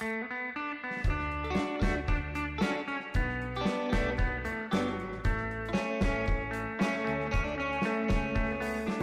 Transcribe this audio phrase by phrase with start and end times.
[0.00, 0.04] 我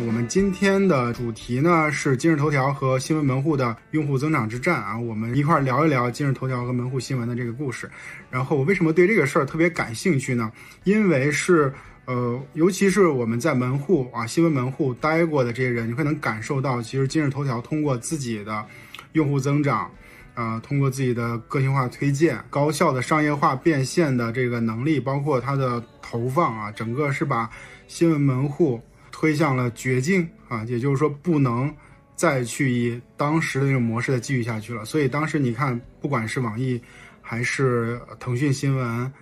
[0.10, 7.92] 们今天的主题呢是今日头条和新闻门户的用户增长之战啊，我们一块儿聊一聊今日头条和门户新闻的这个故事。
[8.30, 10.50] 然后我为什么对这个事儿特别感兴趣呢？
[10.86, 11.74] 因为是
[12.06, 18.66] 呃，尤其是我们在门户啊新闻门户待过的这些人，你会能感受到，其实今日头条通过自己的
[19.12, 19.92] 用户增长，
[20.36, 27.50] 啊，通过自己的个性化推荐、高效的商业化变现的这个能力，包括它的投放啊，整个是把
[27.88, 28.80] 新闻门户。
[29.18, 31.74] 推向了绝境啊，也就是说不能
[32.18, 34.84] 再去以当时的那种模式再继续下去了。
[34.84, 36.80] 所以当时你看，不管是网易，
[37.22, 39.14] 还是腾讯新闻，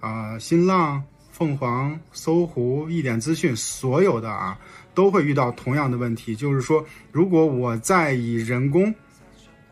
[0.00, 4.58] 啊，新浪、凤凰、搜狐、一点资讯，所有的啊，
[4.94, 8.92] 都会遇到同样的问题，就是说，如果我再以人工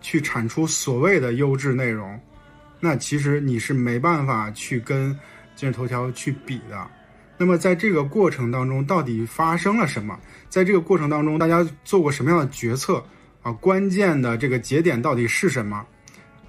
[0.04, 2.20] 去产出所谓的优质内容，
[2.78, 5.18] 那其实你是没办法去跟
[5.56, 6.86] 今日头条去比的。
[7.38, 10.20] 那么在这个过程当中，到底发生了什么？
[10.50, 13.02] 在这个过程当中，大家做过什么样的决策？
[13.40, 15.82] 啊，关键的这个节点到底是什么？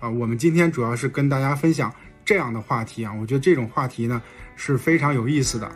[0.02, 1.90] 啊，我们今天主要是跟大家分享
[2.26, 4.22] 这样的话题啊，我觉得这种话题呢
[4.58, 5.72] 是非常有意思的。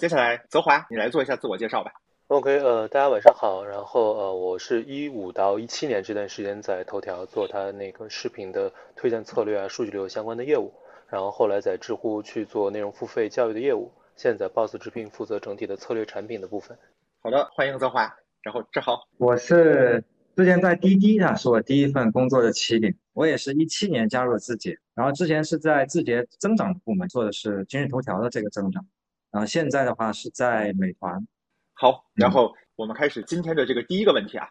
[0.00, 1.92] 接下来，泽华，你来做一下自我介绍吧。
[2.28, 3.62] OK，呃，大家晚上好。
[3.66, 10.72] 然后，呃，我是一五到一七年这段时间在头条做它那个视频的推荐策略啊、数据流相关的业务。
[11.10, 13.92] 然后后来在知乎去做内容付费教育的业务。
[14.16, 16.78] 现在 Boss 直聘负责整体的策略产品的部分。
[17.20, 18.16] 好的，欢迎泽华。
[18.40, 20.02] 然后志豪，我是
[20.34, 22.96] 之前在滴滴啊，是我第一份工作的起点。
[23.12, 28.82] 我也是一七年加入了字节，然后之前是在字节增长部门做的是今日头条的这个增长。
[29.30, 31.26] 然后现在的话是在美团。
[31.72, 34.48] 好，然后我们开始今天的这个第一个问题啊，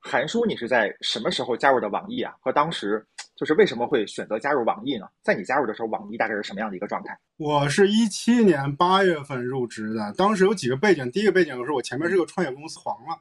[0.00, 2.34] 韩叔，你是在什么时候加入的网易啊？
[2.40, 3.04] 和当时
[3.36, 5.06] 就是为什么会选择加入网易呢？
[5.22, 7.18] 在你加入的时候，网易大概是什么样的一个状态？
[7.36, 13.18] 我是一七年八月份入职的，当时有几个背景，第一个背景就是我前面是个创业公司黄了，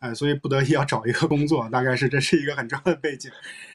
[0.00, 3.30] 哎，所以不得已要找一个工作，大概是这是一个很重要的背景。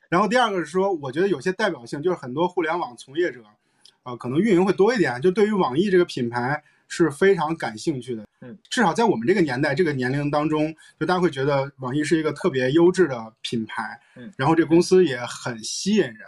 [0.10, 3.42] 然后第二个是说，我觉得有些代表性，就是很多互联网从业者。
[4.06, 8.24] 啊，可能运营会多一点，就对于网易这个品牌是非常感兴趣的。
[8.42, 14.00] 嗯，至少在我们这个年代、这个年龄当中，就大家会觉得网易是一个特别优质的品牌。
[14.16, 16.20] 嗯，然后这公司也很吸引人。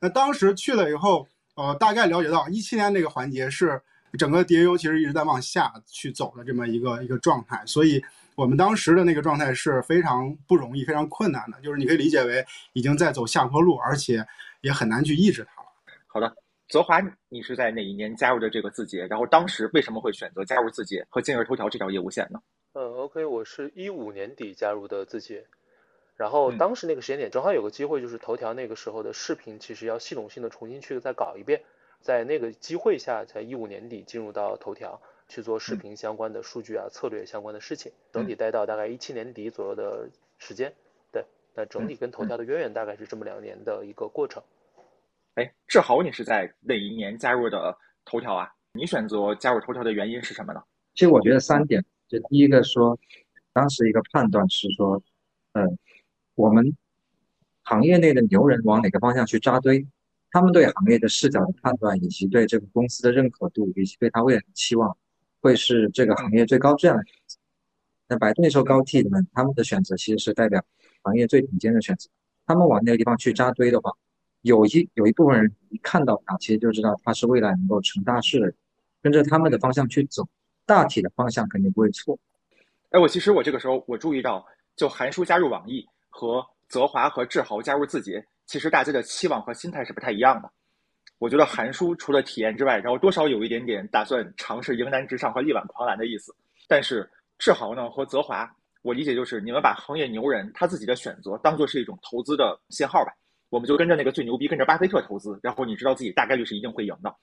[0.00, 3.78] 那当时去了以后，呃，大概了解到一七年那个环节是
[4.18, 8.02] 整个 DAU 其实一直在往下去走的这么一个一个状态，所以
[8.34, 14.26] 我们当时的那个状态是非常不容易、非常困难的，就是你可以理解为已经在走下坡路，而且
[14.62, 15.68] 也很难去抑制它了。
[16.06, 16.34] 好的。
[16.68, 16.98] 泽华，
[17.28, 19.06] 你是在哪一年加入的这个字节？
[19.06, 22.40] 然后当时为什么会选择加入字节和今日头条这条业务线呢？
[22.72, 25.46] 嗯，OK，我是一五年底加入的字节，
[26.16, 31.62] 然后当时那个时间点正好有个机会，就是头条那个时候的视频其实要系统性的重新去再搞一遍，
[32.00, 40.08] 在那个机会下，在一五年底进入到头条去做视频相关的数据啊、策略相关的事情，整体待到大概一七年底左右的
[40.38, 40.72] 时间。
[41.12, 44.42] 对，那整体跟头条的渊源大概是这么两年的一个过程。
[45.34, 48.48] 哎，志豪，你是在哪一年加入的头条啊？
[48.72, 50.62] 你选择加入头条的原因是什么呢？
[50.94, 52.96] 其实我觉得三点，就第一个说，
[53.52, 55.02] 当时一个判断是说，
[55.54, 55.76] 嗯，
[56.36, 56.76] 我们
[57.62, 59.84] 行业内的牛人往哪个方向去扎堆，
[60.30, 64.96] 他们对行业的视角的判断，以及对这个公司的认可度，以及对他未来的期望，
[65.40, 67.36] 会是这个行业最高质量的选择。
[68.06, 70.64] 那百度那时候高 T 的们，他们的选择其实是代表
[71.02, 72.08] 行业最顶尖的选择，
[72.46, 73.90] 他们往那个地方去扎堆的话。
[74.44, 78.54] 有一有一部分人一看到他，其实就知道他是未来能够成大事的人，
[79.02, 80.22] 跟着他们的方向去走，
[80.66, 82.18] 大体的方向肯定不会错。
[82.90, 84.44] 哎，我其实我这个时候我注意到，
[84.76, 90.50] 就韩叔加入网易和泽华和志豪加入字节，其实大家的期望和心态是不太一样的。
[91.18, 96.36] 我觉得韩叔除了体验之外，然后多少有一点点打算尝试迎难直上和力挽狂澜的意思。
[96.68, 98.46] 但是志豪呢和泽华，
[98.82, 103.12] 我理解就是你们把行业牛人他自己的选择当做是一种投资的信号吧。
[103.54, 107.14] 我们就跟着那个最牛逼，跟着巴菲特投资，然后你知道自己大概率是一定会赢的。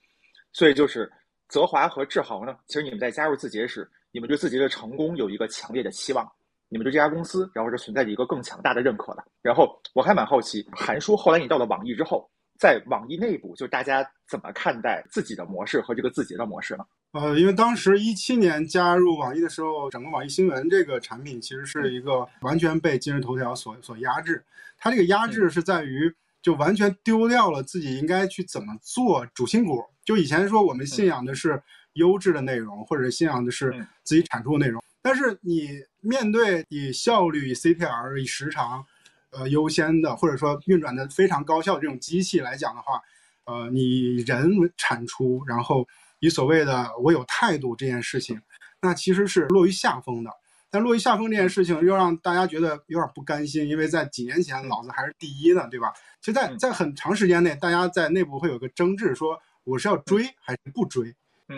[0.54, 1.12] 所以就是
[1.50, 6.26] 泽华和志豪呢，其实你们在加入字节时，你们对自己的成功有一个强烈的期望，
[6.70, 9.22] 你们对这家公司，然后是存在着一个更强大的认可的。
[9.42, 16.86] 然后我还蛮好奇，韩叔后来你到了网易之后，在网易内部，就大家怎么看待自己的模式和这个字节的模式呢？
[17.14, 24.42] 呃，因为当时一七年加入网易的时候，整个网易新闻这个产品其实是一个完全被今日头条所所压制。
[24.78, 29.84] 它这个压制是在于，就完全丢掉了自己应该去怎么做主心骨。
[30.06, 31.62] 就以前说我们信仰的是
[31.94, 38.86] 优质的内容，或者信仰的是自己产出的内容，但是你面对以效率、以 CTR、以时长，
[39.32, 43.02] 呃优先的，或者说运转的非常高效的这种机器来讲的话，
[43.44, 45.86] 呃，你人产出，然后。
[46.22, 48.42] 以所谓的我有态度这件事情，
[48.80, 50.32] 那其实是落于下风的。
[50.70, 55.92] 但落于下风这件事情又让大家觉得有点不甘心，因为在几年前老子还是第一呢，对吧？
[56.22, 61.14] 其实，在在很长时间内，大家在内部会有个争执，说我是要追还是不追？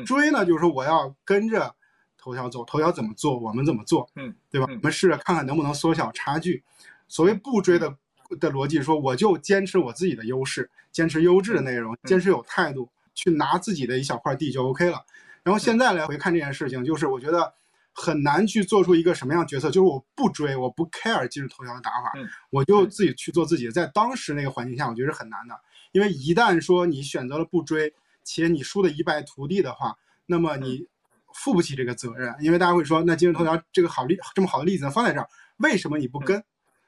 [0.06, 1.76] 追呢，就是说我要跟着
[2.18, 4.66] 头条走，头条怎么做，我们怎么做，嗯，对吧？
[4.68, 6.64] 我们试着看看能不能缩小差距。
[7.08, 7.96] 所谓不追的
[8.40, 12.90] 的逻辑，说我就坚持我自己的优势，坚持优质的内容，坚持有态度。
[13.14, 15.04] 去拿自己的一小块地就 OK 了，
[15.44, 17.54] 然后现在来回看这件事情，就是我觉得
[17.94, 22.12] 很难去做出一个什么样决策，就是我不追，我不 care 今日头条的打法，
[22.50, 23.70] 我就自己去做自己。
[23.70, 25.56] 在当时那个环境下，我觉得是很难的，
[25.92, 27.94] 因为一旦说你选择了不追，
[28.24, 29.96] 且你输的一败涂地的话，
[30.26, 30.88] 那么你
[31.34, 36.44] 负不起这个责任，因为大家会说，那今日头条这个好例这么好的例子放在这儿，为什么你不跟？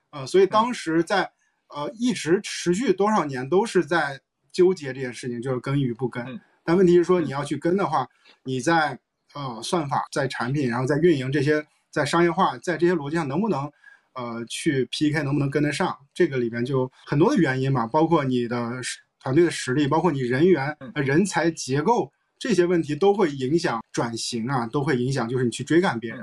[0.09, 1.31] 呃，所以当时在
[1.67, 4.21] 呃一直持续多少年都是在。
[4.55, 6.25] 纠结这件事情就是跟与不跟，
[6.63, 8.07] 但问题是说你要去跟的话，
[8.45, 8.97] 你在
[9.33, 11.61] 呃算法、在产品、然后在运营这些、
[11.91, 13.69] 在商业化、在这些逻辑上能不能
[14.13, 15.93] 呃去 PK，能不能跟得上？
[16.13, 18.71] 这个里边就很多的原因嘛，包括你的
[19.19, 22.09] 团队的实力，包括你人员、人才结构
[22.39, 26.21] 这些问题都会影响转型啊，都会影响就是你去追赶别人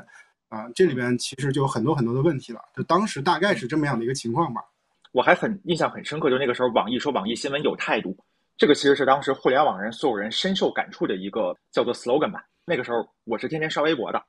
[0.49, 2.61] 啊，这里边其实就有很多很多的问题了。
[2.75, 4.62] 就当时大概是这么样的一个情况吧。
[5.12, 8.16] 我还很印象很深刻，就那个时候网易说网易新闻有态度，
[8.56, 12.44] 这个其实是当时互联网人所有人深受感触的一个叫做 slogan 吧。
[12.64, 14.22] 那个时候我是天天刷微博的，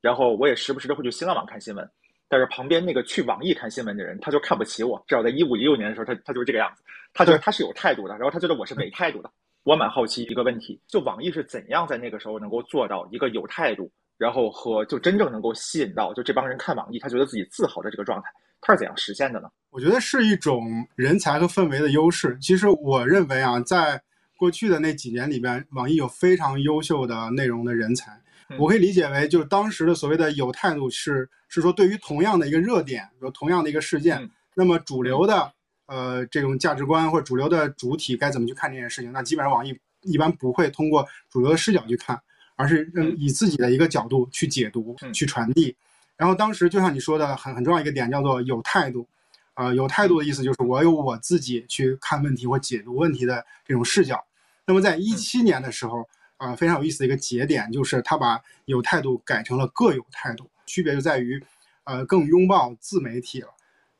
[0.00, 1.88] 然后我也时不时的会去新浪网看新闻，
[2.28, 6.82] 但是旁边那个去网易看新闻的人他就看不起我，至少在一五一六年的时候他他就是这个样子，
[7.12, 9.30] 他觉得他是有态度的，然后他觉得我是没态度的。
[9.62, 13.90] 我蛮好奇一个问题，就网易是怎样在那个时候能够做到一个有态度，
[14.20, 18.28] 然后和就真正能够吸引到就这帮人看网易，他觉得自己自豪的这个状态。
[18.60, 19.48] 它是怎样实现的呢？
[19.70, 22.36] 我觉得是一种人才和氛围的优势。
[22.38, 23.98] 其实我认为啊，在
[24.36, 28.12] 过去的那几年里边，网易有非常优秀的内容的人才。
[28.58, 35.50] 我可以理解为，就是当时的所谓的有态度，是是说对于同样的一个热点，有同样的一个事件，那么主流的
[35.86, 39.10] 呃这种价值观或者主流的主体该怎么去看这件事情？
[39.10, 42.20] 那基本上网易一般不会通过主流的视角去看，
[42.60, 45.74] 而是嗯以自己的一个角度去解读、去传递。
[46.14, 49.08] 然后当时就像你说的，很很重要一个点叫做有态度，
[49.54, 54.22] 啊，有态度的意思就是我有我自己去看问题或解读问题的这种视角。
[54.66, 61.42] 那么在一七年的时候，啊，非常有意思的一个节点就是他把有态度改成了各有态度，区别就在于，
[61.84, 63.48] 呃，更拥抱自媒体了，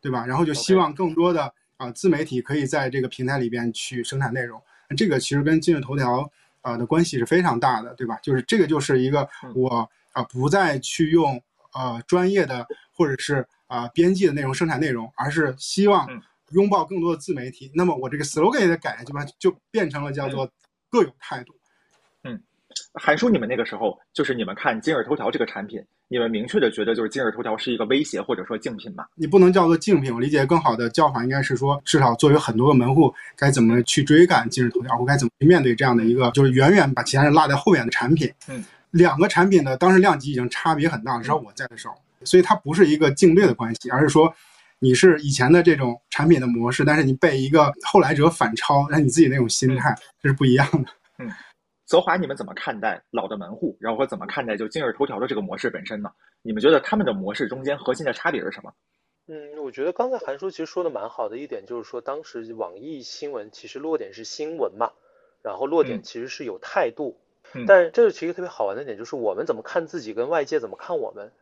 [0.03, 0.27] 对吧？
[0.27, 4.61] 然后就希望更多的啊自媒体可以在这个平台里边去生产内容。
[4.95, 6.31] 这个其实跟今日头条
[6.63, 8.19] 啊的关系是非常大的，对吧？
[8.23, 11.43] 就是这个就是一个我啊不再去用。
[11.73, 16.05] 呃，专业的或者是啊编辑的内容生产内容，而是希望
[16.51, 17.71] 拥抱更多的自媒体。
[17.77, 19.25] 那么我这个 slogan 也得改，就吧？
[19.39, 20.51] 就变成了叫做
[20.91, 21.55] 各有态度。
[22.71, 29.05] 嗯，韩叔，你们那个时候就是你们看今日头条这个产品，你们明确的觉得就是今日头条是一个威胁或者说竞品吗？
[29.15, 38.31] 你不能叫做竞品，我理解更好的叫法应该是说，至少作为很多个门户，该怎么去追赶今日头条，或该怎么去面对这样的一个就是远远把其他人落在后面的产品。
[38.49, 38.65] 嗯。
[38.93, 44.35] 两个产品的当时量级已经差别很大，至少我在的时候，所以它不是一个竞对的关系，而是说
[44.81, 50.91] 你是以前的这种产品的模式，但是你被一个后来者反超，那你自己那种心态这是不一样的。
[51.21, 51.31] 嗯，
[51.91, 56.13] 泽华，你们怎么看待老的门户，然后和怎么看待就今日头条的这个模式本身呢？
[56.41, 58.73] 你们觉得他们的模式中间核心的差别是什么？
[59.27, 64.93] 嗯，我觉得刚才韩叔其实说的蛮好的一点，就是说当时网易新闻其实落点是新闻嘛，
[65.43, 67.19] 然后落点其实是有态度。
[67.67, 71.33] 但这是其实特别好玩的点，就是我们怎么看自己，跟外界怎么看我们。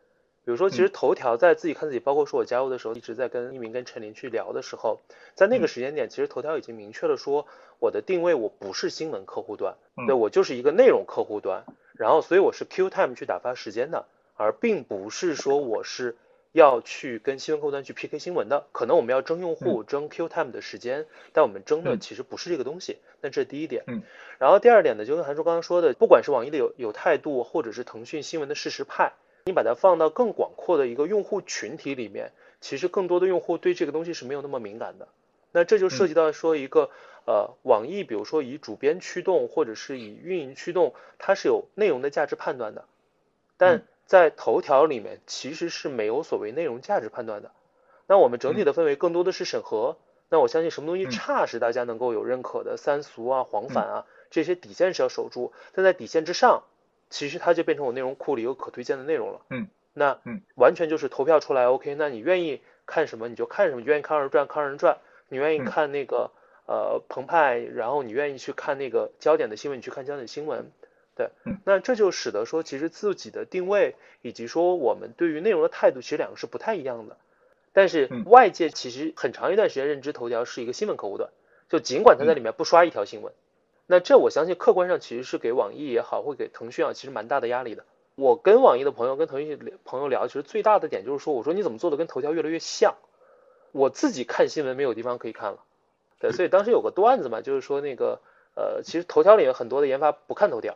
[0.48, 4.98] 比如说，其实头条在自己看自己，包括说我加入的时候，一直在跟一鸣、跟陈林去聊的时候，
[5.34, 7.46] 在那个时间点，其实头条已经明确了说，
[7.78, 9.74] 我的定位我不是新闻客户端，
[10.06, 11.64] 对我就是一个内容客户端。
[11.98, 16.16] 然后，所以我是 Q time 去打发时间的，而并不是说我是。
[16.52, 22.96] 要去跟新闻客户端去 PK 新闻的，可能我们要争用户、争 Q time 的时间，但我们争的其实不是这个东西。
[23.20, 23.84] 那这是第一点。
[23.86, 24.02] 嗯。
[24.38, 29.12] 然后第二点呢，就跟韩叔刚刚说的，不管是网易的有有态度，或者是腾讯新闻的事实派，
[29.48, 35.08] 你把它放到更广阔的一个用户群体里面，其实更多的用户对这个东西是没有那么敏感的。
[35.52, 36.90] 那这就涉及到说一个
[37.26, 42.84] 呃，网易比如说以主编驱动或者是以运营驱动，它是有内容的价值判断的，
[43.56, 47.50] 但在头条里面其实是没有所谓内容价值判断的。
[48.06, 49.96] 那我们整体的氛围更多的是审核。
[50.30, 55.52] 那我相信什么东西差是大家能够有认可的，三俗啊、黄反啊这些底线是要守住。
[55.72, 56.64] 但在底线之上，
[57.10, 59.40] 其实它就变成我内容库里有可推荐的内容了。
[59.50, 64.98] 嗯，那嗯，完全就是投票出来，OK，那你愿意看什么你就看什么，愿意看二人转看二人转，
[65.28, 66.30] 你愿意看那个。
[66.70, 70.70] 呃，澎湃，然后你愿意去看那个焦点的新闻，你去看焦点新闻，
[71.16, 71.30] 对，
[71.64, 77.16] 那这就使得说，其实自己的定位以及说我们对于内容的态度，其实两个是不太一样的。
[77.72, 81.30] 但是外界其实很长一段时间认知头条是一个新闻客户端，
[81.70, 83.32] 就尽管他在里面不刷一条新闻，
[83.90, 87.84] 那这我相信客观上其实是给网易也好，会给腾讯啊，其实蛮大的压力的。
[88.16, 92.96] 我跟网易的朋友跟腾讯朋友聊，其实最大的点就是说，我说你怎么做的跟头条越来越像？
[93.72, 95.64] 我自己看新闻没有地方可以看了。
[96.20, 98.20] 对，所以当时有个段子嘛，就是说那个
[98.54, 100.74] 呃，其实头条里面很多的研发不看头条，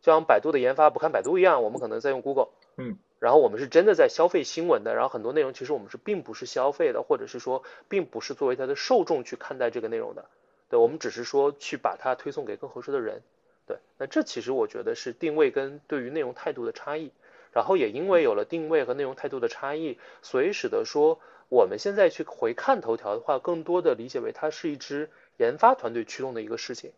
[0.00, 2.48] 就像百度的研发不看百度一样，我们可能在用 Google，
[2.78, 10.24] 嗯，然后我们是真的在消费新闻的，然后很多内容其实我们是并不是消费的，或者是说并不是作为它的受众去看待这个内容的，
[10.68, 13.22] 对，我们只是说去把它推送给更合适的人，
[13.66, 17.10] 对，那这其实我觉得是定位跟对于内容态度的差异，
[17.52, 21.18] 然后也因为有了定位和内容态度的差异，所以使得说。
[21.48, 26.90] 我们现在去回看头条的话，更多的理解为它是一支研发团队驱动的一个事情。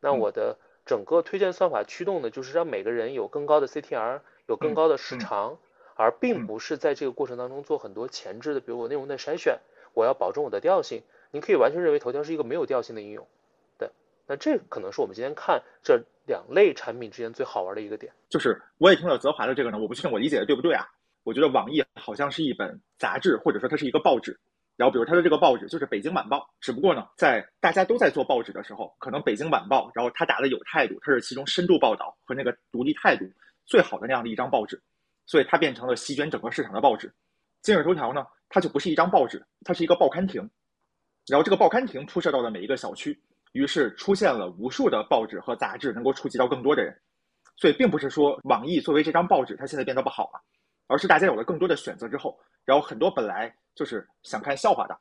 [0.00, 5.56] 那我的整个推荐算法驱动的，就是让每个人有更高的 CTR，有更高的时长，
[5.94, 9.60] 而并不是在这个过程当中做很多前置的，比如我内容的筛选，
[9.94, 11.04] 我要保证我的调性。
[11.32, 13.26] 您可以完全认为头条是一个没有调性的应用。
[13.78, 13.90] 对，
[14.26, 18.12] 那这可能是我们今天看这两类产品之间最好玩的一个点。
[18.28, 20.86] 就是我也听到泽华的这个呢，我不确定我理解的对不对啊？
[21.24, 24.38] 我觉得网易好像是一本杂志，或者说它是一个报纸。
[24.74, 33.24] 然后，比如它的这个报纸就是《北京晚报》，只不过呢，在大家都在做报纸的时候，可能《北京晚报》，然后它打的有态度，它是其中深度报道和那个独立态度
[33.66, 34.82] 最好的那样的一张报纸，
[35.26, 37.12] 所以它变成了席卷整个市场的报纸。
[37.60, 40.50] 今日头条呢，它就不是一张报纸，它是一个报刊亭。
[41.28, 43.18] 然后这个报刊亭铺设到了每一个小区，
[43.52, 46.96] 于是出现了无数的报纸和杂志，能够触及到更多的人。
[47.56, 50.40] 所以，并不是说网易作为这张报纸，它现在变得不好了。
[50.88, 54.98] 而是大家有了更多的选择之后，然后很多本来就是想看笑话的，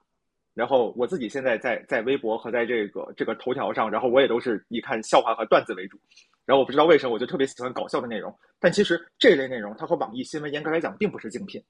[0.53, 5.99] 然后我自己现在在在微博和在这个这个头条上，然后我也都是以看笑话和段子为主。
[6.45, 11.61] 然后我不知道为什么我就特别喜欢搞笑的内容，但其实这类内容它和网易新闻严格来讲并不是竞品。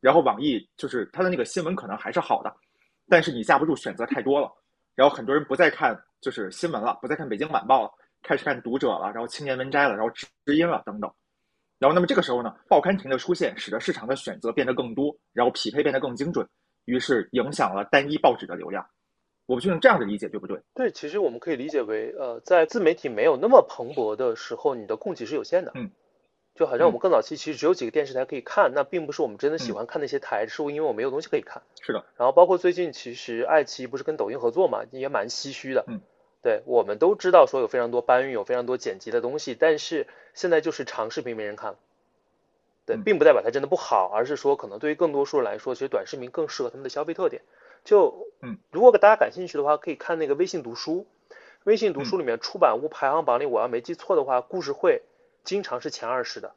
[0.00, 2.54] 然后网易就是它的那个新闻可能还是好的，
[3.08, 4.50] 但是你架不住选择太多了，
[4.94, 7.90] 然后很多人不再看就是新闻了，不再看北京晚报了，
[8.22, 11.10] 开始看读者了，然后青年文摘了，然后知音了等等。
[11.78, 16.44] 然后，那么这个时候呢，报刊亭的出现使得市场的选择变得更多，然后匹配变得更精准，
[16.86, 18.84] 于是影响了单一报纸的流量。
[19.46, 20.60] 我们就用这样的理解对不对？
[20.74, 25.70] 对，其实我们可以理解为，呃，在自媒体没有那么蓬勃的时候，你的供给是有限的。
[25.76, 25.88] 嗯，
[26.58, 31.62] 就好像我们更早期其实只有几个电视台可以看，那并不是我们真的喜欢看那些台，是因为我没有东西可以看。
[31.80, 32.04] 是的。
[32.16, 35.84] 然后包括最近其实爱奇艺不是跟抖音合作嘛，也蛮唏嘘的。
[35.86, 36.00] 嗯。
[36.42, 41.78] 对，我们都知道说有非常多搬运，有非常多剪辑的东西，但是现在就是长视频没人看了。
[42.86, 47.42] 对，并不代表它真的不好，而是说可能对于更多数人来说，其实短视频更适合他们的消费特点。
[47.84, 51.06] 就，嗯，如果大家感兴趣的话，可以看那个微信读书。
[51.64, 55.02] 微信读书里面出版物排行榜里，我要没记错的话，故事会
[55.44, 56.52] 经常是前二十的。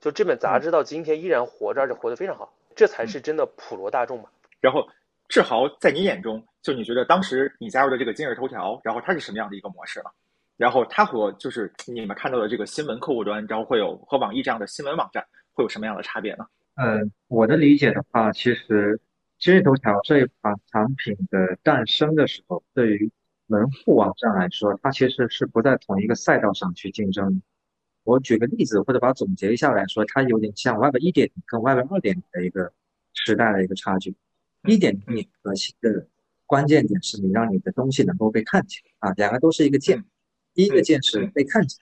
[0.00, 4.28] 就这本杂志到今天依然活着，而且活得非常好，这才是真的普罗大众嘛。
[4.60, 4.86] 然后，
[5.28, 10.10] 志豪在你眼中，就你觉得当时你加入的这个今日头条，然后它是什么样的一个模式呢？
[10.56, 15.26] 然后它和就是你们看到的这个新闻客户端，然后会有和网易这样的新闻网站。
[15.52, 16.46] 会有什么样的差别呢？
[16.74, 19.00] 嗯，我的理解的话，其实
[19.38, 23.10] 今日头条这一款产品的诞生的时候，对于
[23.46, 27.40] 门户网站来说，它其实是不在同一个赛道上去竞争。
[28.06, 32.72] 我举个例子，或者把它总结一下来说，它有点像 Web 一点零跟 Web 二点零的一个
[33.12, 34.14] 时代的一个差距。
[34.64, 36.06] 一点零核心的
[36.46, 40.04] 关键点是你让你的东西能够被看见啊，两个都是一个键，
[40.54, 41.78] 第一个键是被看见，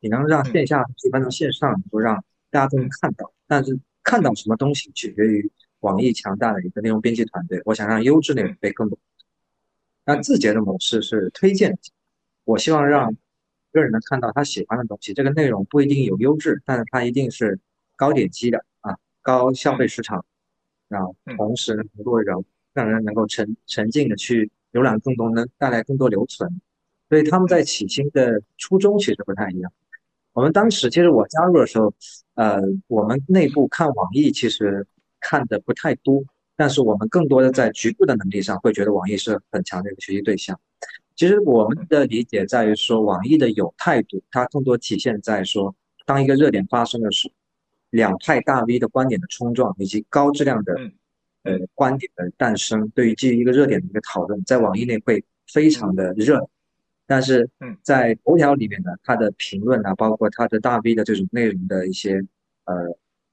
[0.00, 5.50] 你能让线下搬到线上，能够让大家都能看到，但是看到什么东西取决于
[5.80, 7.60] 网易强大的一个内容编辑团队。
[7.64, 8.98] 我想让优质内容被更多。
[10.04, 11.78] 那字节的模式是推荐，
[12.44, 13.14] 我希望让
[13.72, 15.12] 个人能看到他喜欢的东西。
[15.14, 17.58] 这个内容不一定有优质，但是它一定是
[17.96, 20.24] 高点击的啊，高消费市场，
[20.88, 26.60] 然后同时能够让让人能够沉沉浸的去浏览更多，能带来更多留存。
[27.08, 29.72] 所以他们在起心的初衷其实不太一样。
[30.32, 31.92] 我们当时其实我加入的时候，
[32.34, 34.86] 呃，我们内部看网易其实
[35.18, 36.22] 看的不太多，
[36.54, 40.60] 但是我们更多的在局部的能力上会觉得网易是很强的一个学习对象。
[41.18, 45.74] 其实我们的理解在于说，网易的有态度，它更多体现在说，
[46.06, 47.34] 当一个热点发生的时候，
[47.90, 50.74] 两派大 V 的观点的冲撞，以及高质量的
[51.42, 56.48] 呃观点的诞生，对于基于一个热点的一个讨论，在网易内会非常的热。
[57.04, 57.50] 但是
[57.82, 62.22] 在头条里面呢，它的评论啊，包括它的大 V 的这种内容的一些
[62.66, 62.76] 呃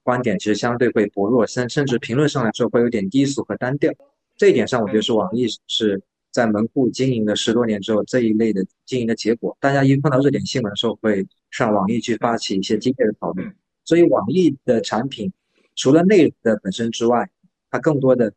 [0.02, 3.94] 观点，其实相对会薄弱，甚甚至评论上来说会有点低俗和单调。
[4.36, 6.02] 这一点上，我觉得是网易是。
[6.36, 13.56] 在门户经营了十多年之后，这一类的经营的结果，大家一碰到热点新闻的时候，会上网易去发起一些激烈的讨论。
[13.86, 15.32] 所以，网易的产品
[15.78, 17.30] 除了内容的本身之外，
[17.72, 18.34] 它更多的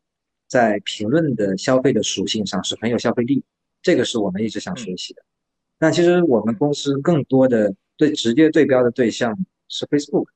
[0.47, 3.43] 在评论的消费的属性上是很有消费力，
[3.83, 5.23] 这个是我们一直想学习的。
[5.81, 9.37] 那其实我们公司更多的对直接对标的对象
[9.67, 10.29] 是 Facebook。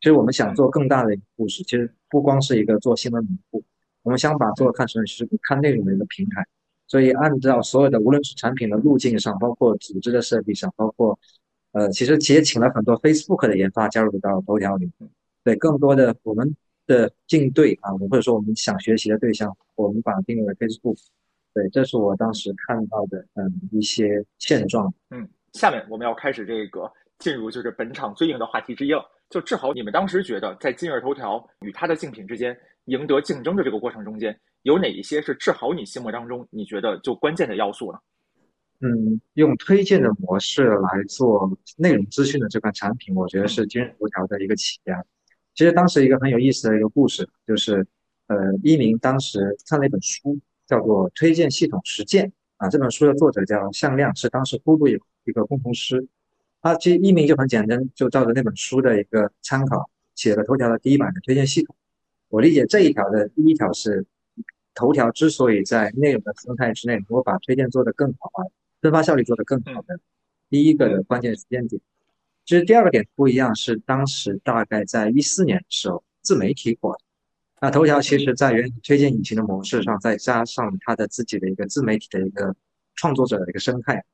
[0.00, 3.62] 其实我们想做更大的一个故事，其实不光是一个做新闻门户，
[4.02, 6.44] 我们想把做看成是看内容的一个平台。
[6.88, 11.18] 所以，按照所有的，无论是产品的路径上，包括组织的设计上，包括，
[11.72, 15.10] 呃，其实企业请了很多 Facebook 的研发加入到头条里面。
[15.42, 16.54] 对，更多的我们
[16.86, 20.96] 的竞对啊，我或者说我们想学习的对象，我们把它定位为 Facebook。
[21.52, 24.92] 对，这是我当时看到的，嗯，一些现状。
[25.10, 29.04] 嗯，下面我们要开始这个进入就是本场最硬的话题之一了。
[29.28, 34.38] 就志豪，你们当时觉得在今日头条与它的竞品之间赢得竞争的这个过程中间。
[34.66, 37.98] 有哪一些是治好你心目当中你觉得就关键的要素呢？
[38.80, 45.04] 嗯，用推荐的模式来做内容资讯的这款产品，我觉得是今日头条的一个起家。
[45.54, 47.86] 其实当时一个很有意思的一个故事，就是
[48.26, 52.68] 呃，一鸣当时看了一本书，叫做《推荐系统实践》啊。
[52.68, 56.08] 这本书的作者叫向亮，是当时呼噜有一个共同师。
[56.60, 61.76] 他其实一鸣就很简单，就照着那本书的一个参考，写了头条的第一版的推荐系统。
[62.30, 64.04] 我理解这一条的第一条是。
[64.76, 68.46] 头条之所以在内容的生态之内能够把推荐做得更好啊，
[68.80, 69.98] 分发效率做得更好的
[70.48, 71.80] 第一个的关键时间点，
[72.44, 76.96] 其实第二个点不一样，是当时大概在一四年的时候，自媒体火，
[77.60, 82.54] 那头条其实在原推荐引擎的模式上，再加上它的自己的一个自媒体的一个
[82.94, 84.04] 创作者的一个生态，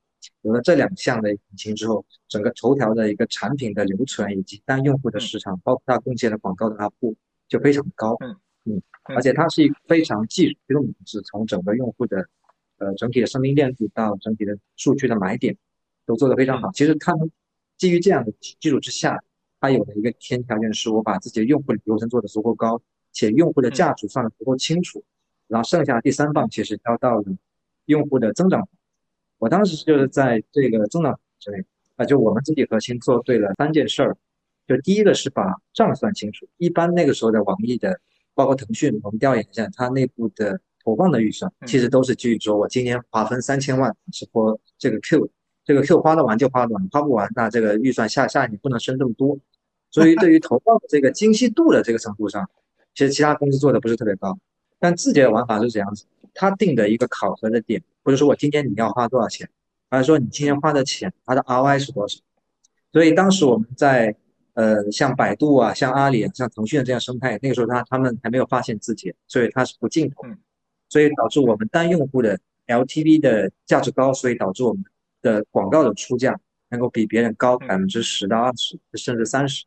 [0.42, 7.16] 有了这两项的引擎之后，整个头条的一个产品的留存以及单用户的市场，包括它贡献的广告的阿布
[7.48, 8.16] 就非常高。
[8.20, 8.36] 嗯，
[9.04, 12.28] 而且它是一个非常技术驱动的模式，从整个用户的
[12.78, 15.56] 呃整体的生命链路到整体的数据的买点，
[16.06, 16.70] 都做得非常好。
[16.72, 17.28] 其实他们
[17.76, 19.20] 基于这样的基础之下，
[19.60, 22.80] 它有了一个前提条件是我把自己的用户流程做得足够高，
[23.12, 25.02] 且用户的价值算得足够清楚，
[25.48, 27.24] 然后剩下第三棒其实交到了
[27.86, 28.68] 用户的增长。
[29.38, 31.64] 我当时就是在这个增长之内，
[31.96, 34.16] 啊，就我们自己核心做对了三件事儿，
[34.68, 36.46] 就第一个是把账算清楚。
[36.58, 38.00] 一般那个时候的网易的。
[38.34, 45.28] 包括腾讯，我们调研一下它内部的投放的预算，其实都是基于说我今年划分三千万是播这个 Q，
[45.64, 49.38] 这个 Q 花得完就花得完，花不完那这个预算下下一年不能升这么多。
[49.90, 52.48] 所以对于投放的这个精细度的这个程度上，
[52.94, 54.38] 其实其他公司做的不是特别高。
[54.78, 59.48] 但字节的玩法是怎样子，它定的一个考核的点，不是说我今年你要花多少钱，
[59.88, 62.18] 而是说你今年花的钱它的 ROI 是多少。
[62.92, 64.16] 所以当时我们在。
[64.54, 70.22] 呃，像百度啊，像阿里啊，像腾讯的这样生态，那个时候他他们还没有发现自己，所以它是不进投，
[70.88, 74.84] 所以导致我们单用户的 LTV 的价值高，所以导致我们
[75.22, 76.38] 的广告的出价
[76.68, 79.64] 能够比别人高百分之十到二十，甚至三十。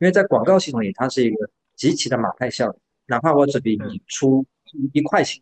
[0.00, 2.74] 因为在广告系统里，它是一个极其的马太效应，
[3.06, 4.44] 哪怕我只比你出
[4.92, 5.40] 一块钱，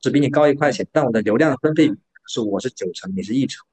[0.00, 1.90] 只比你高一块钱，但我的流量分配
[2.26, 3.66] 是我是九成，你是一成。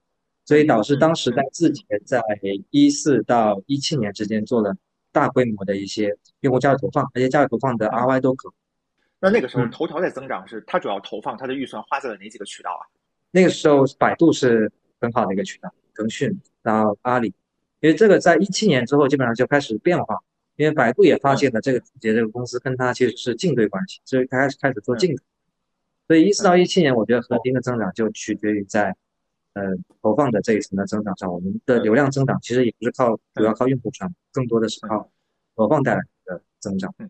[0.48, 2.22] 所以导致当时在字节在
[2.70, 4.74] 一四到一七年之间做了
[5.12, 8.54] 大规模的一些用户价值投放，而且价值投放的 RY 都可。
[9.20, 12.88] 那那个时候头条在增长，是它主要投放它的预算花在了哪几个渠道啊？
[13.32, 17.34] 那个时候百度是很好的一个渠道，腾讯，然后阿里，
[17.82, 20.18] 因为这个在一七年之后基本上就开始变化，
[20.56, 25.26] 因为百度也发现了这个字节这个公司跟它其实是竞对关系，所以开始开始做竞争。
[26.08, 28.96] 所以一四到一七年，我觉得核心的增长就取决于在。
[29.58, 35.10] 呃，投放的这一层的增长上，我们的流量增长其实也不是靠主要靠用户传，更多的是靠
[35.56, 36.93] 投放带来的增长。
[37.00, 37.10] 嗯，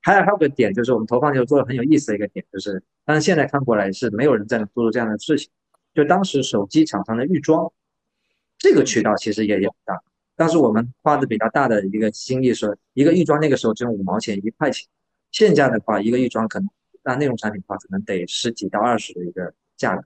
[0.00, 5.50] 还有还有个点就是我们投放就做的很有意思的一个点，就是但是现在看过来是没有人在做这样的事情。
[5.92, 7.70] 就当时手机厂商的预装
[8.56, 10.00] 这个渠道其实也也很大，
[10.36, 14.88] 当时我们花的比较大的一个精力是一个预装，那个时候只有五毛钱一块钱，
[15.30, 16.68] 现价的话一个预装可能
[17.04, 20.04] 那内容产品的话可能得十几到二十的一个价格。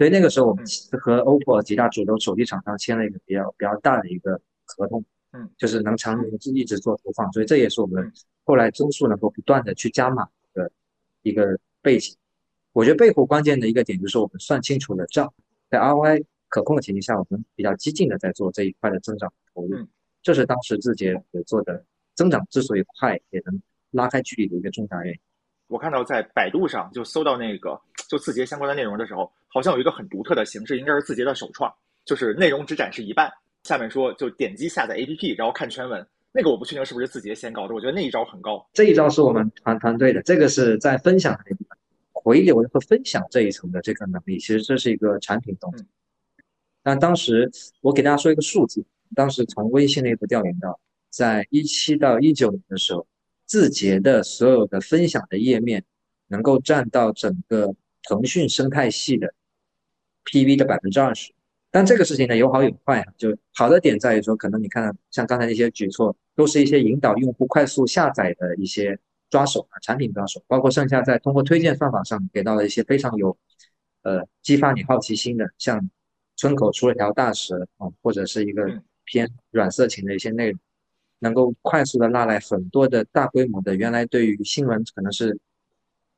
[0.00, 0.64] 所以那个时候，我们
[0.98, 8.10] 和 OPPO 几大主流手机厂商签了一个比较比较大的一个合同，嗯，就是能长期一直做投放，所以这也是我们
[8.44, 10.72] 后来增速能够不断的去加码的
[11.20, 12.16] 一个背景。
[12.72, 15.30] 我觉得背后关键的一个点就是我们算清楚了账，
[15.68, 19.86] 在 ROI 可控的前提下，我们比较激进的在做这一块的增长投入。
[20.22, 21.84] 这是当时字节做的
[22.14, 23.60] 增长之所以快，也能
[23.90, 25.20] 拉开距离的一个重大原因。
[25.70, 31.72] 我看到在百度上就搜到那个就字节相关的内容的时候，好像有一个很独特的形式，应该是字节的首创，
[32.04, 33.30] 就是内容只展示一半，
[33.62, 36.04] 下面说就点击下载 APP，然后看全文。
[36.32, 38.68] 那个我不确定是不是字节先搞的，我觉得那一招很高。
[38.72, 41.56] 这一招是我们团团队的，这个是在分享那
[42.12, 45.86] 回流和分享这一层的这个能力，其实这是一个产品动作。
[46.82, 47.48] 但当时
[47.80, 50.80] 我给大家说一个数字，当时从微信内部调研到，
[51.10, 53.06] 在一七到一九年的时候，
[53.50, 55.84] 字节的所有的分享的页面
[56.28, 59.34] 能够占到整个腾讯生态系的
[60.24, 61.32] PV 的百分之二十。
[61.68, 68.96] 但这个事情呢有好有坏，就好的点在于说，可能你看像刚才那些举措，都是一些引导用户快速下载的一些
[69.28, 73.36] 抓手啊，产品抓手，包括剩下在通过推荐算法上给到了一些非常有，
[74.02, 75.90] 呃，激发你好奇心的，像
[76.36, 80.60] 村口出了条大蛇啊，或者是一个偏软色情的一些内容，
[81.20, 85.38] 能够快速的拉来很多的大规模的，原来对于新闻可能是。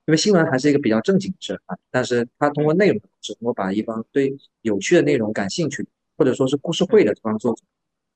[0.05, 5.87] 因为新闻还是一个比较正经的事啊，但是它通过内容只能够把一帮对有趣的内容感兴趣，
[6.17, 7.63] 或者说是故事会的这帮作者、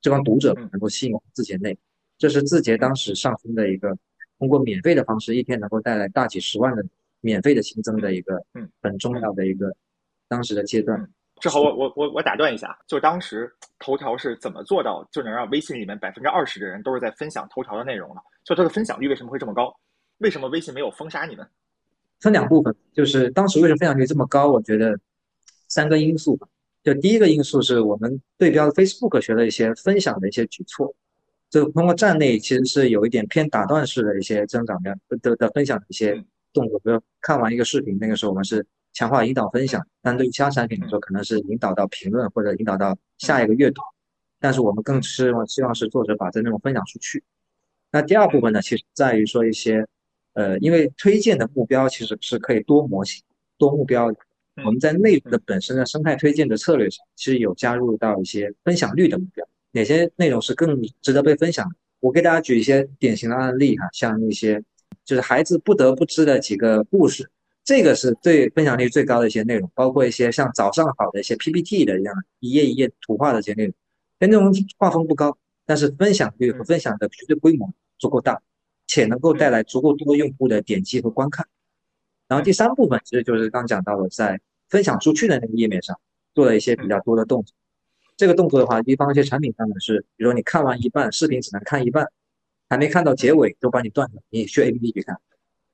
[0.01, 1.77] 这帮读者能够吸引字节内，
[2.17, 3.97] 这是字节当时上升的一个
[4.37, 6.83] 通过免费的方式，一天能够带来大几十万的
[7.21, 8.43] 免费的新增的一个
[8.81, 9.73] 很重要的一个
[10.27, 11.09] 当时的阶段。
[11.39, 18.21] 志豪，我我我我打断一下，就当时头条是怎么做到就能让微信里面百分之二十的人都是在分享头条的内容呢？
[18.43, 19.73] 就它的分享率为什么会这么高？
[20.17, 21.47] 为什么微信没有封杀你们？
[22.19, 24.51] 分两部分，就是当时为什么分享率这么高？
[24.51, 24.99] 我觉得
[25.67, 26.47] 三个因素吧。
[26.83, 30.95] 就第一个因素是我们对标 Facebook 学了一些分享的一些举措，
[31.49, 36.23] 就通过站内其实是有一点偏打断式的一些增长的的的分享的一些
[36.53, 36.79] 动作。
[36.79, 38.65] 比如看完一个视频，那个时候我们是
[38.97, 43.81] 强化引导分享，但对于其他产品来说，可能是引导到评论或者引导到下一个阅读。
[44.39, 47.23] 但是我们更希望希望是作者把这内容分享出去。
[47.91, 49.85] 那第二部分呢，其实在于说一些。
[50.33, 53.23] 呃，因为推荐的目标其实是可以多模型、
[53.57, 54.19] 多目标的。
[54.63, 61.75] 我们在内容的本身的生态推荐的策略上，其实有加入到一些分享率的目标，哪些内容是更值得被分享的？
[62.01, 64.63] 我给大家举一些典型的案例哈，像一些
[65.03, 67.27] 就是孩子不得不知的几个故事，
[67.67, 73.73] 这个是最分享率最高的一些内容，包括一些像早上好的一些 PPT 的一样一页一页图画的一些内容，
[74.19, 78.41] 那内容画风不高，但是分享率和分享的绝对规模足够大。
[78.89, 81.45] 且能够带来足够多用户的点击和观看。
[82.29, 85.99] 然后第三部分其实就是刚讲到的，在分享出去的那个页面上
[86.33, 87.53] 做了一些比较多的动作。
[88.15, 92.07] 这个动作的话，一方一些产品上面是，比如说你看完一半，视频只能看一半，
[92.69, 95.19] 还没看到结尾都把你断了，你去 APP 去看。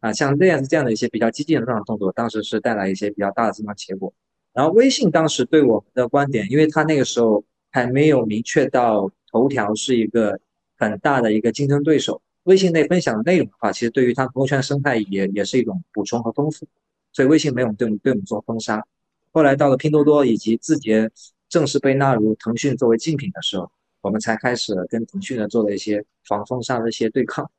[0.04, 4.14] 啊，像这样这样的一些比较激进的这样动作，当时是带来一些比较大的增长结果。
[4.52, 10.38] 然后微信当时对我们的观点，因为它那个时候还没有明确到头条是一个
[10.78, 12.22] 很大的一个竞争对手。
[12.44, 16.68] 微信内分享的内容的话，其实对于它朋友圈生态也也是一种补充和丰富，
[17.14, 18.86] 所以微信没有对我们对我们做封杀。
[19.32, 21.10] 后来到了拼多多以及字节
[21.48, 27.50] 正式被纳入腾讯作为竞品的时候，我们才开始跟腾讯呢做了一些防封杀的一些对抗，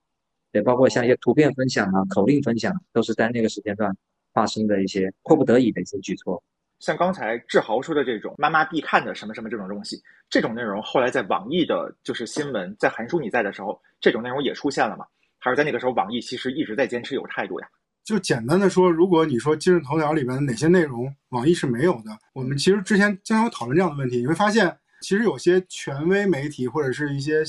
[0.55, 3.95] 也包括像一些图片分享啊、口令分享，都是在那个时间段
[4.33, 6.43] 发生的一些迫不得已的一些举措。
[6.79, 15.05] 像刚才志豪说的这种妈妈必看的什么什么这种东西，这种内容后来在网易的就是新闻，在韩叔你在的时候，这种内容也出现了吗？
[15.39, 17.69] 还是在那个时候，网易其实一直在坚持有态度呀？
[18.05, 27.43] 就简单的说，如果你说今日头条里边哪些内容网易是没有的，我们其实之前经常讨论这样的问题，你会发现，其实有些权威媒体或者是一些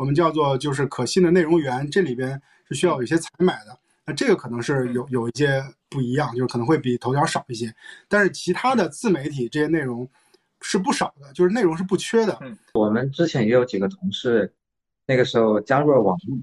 [0.00, 3.78] 我们叫做就是可信的内容源，这里边是需要有一些采买的。
[4.06, 7.70] 那这个可能是有有一些不一样，就是可能会比头条少一些，
[8.08, 10.08] 但是其他的自媒体这些内容
[10.62, 12.38] 是不少的，就是内容是不缺的。
[12.40, 14.50] 嗯，我们之前也有几个同事，
[15.04, 16.42] 那个时候加入了网易，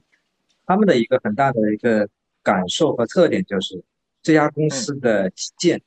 [0.68, 2.08] 他们的一个很大的一个
[2.44, 3.84] 感受和特点就是，
[4.22, 5.82] 这家公司的基建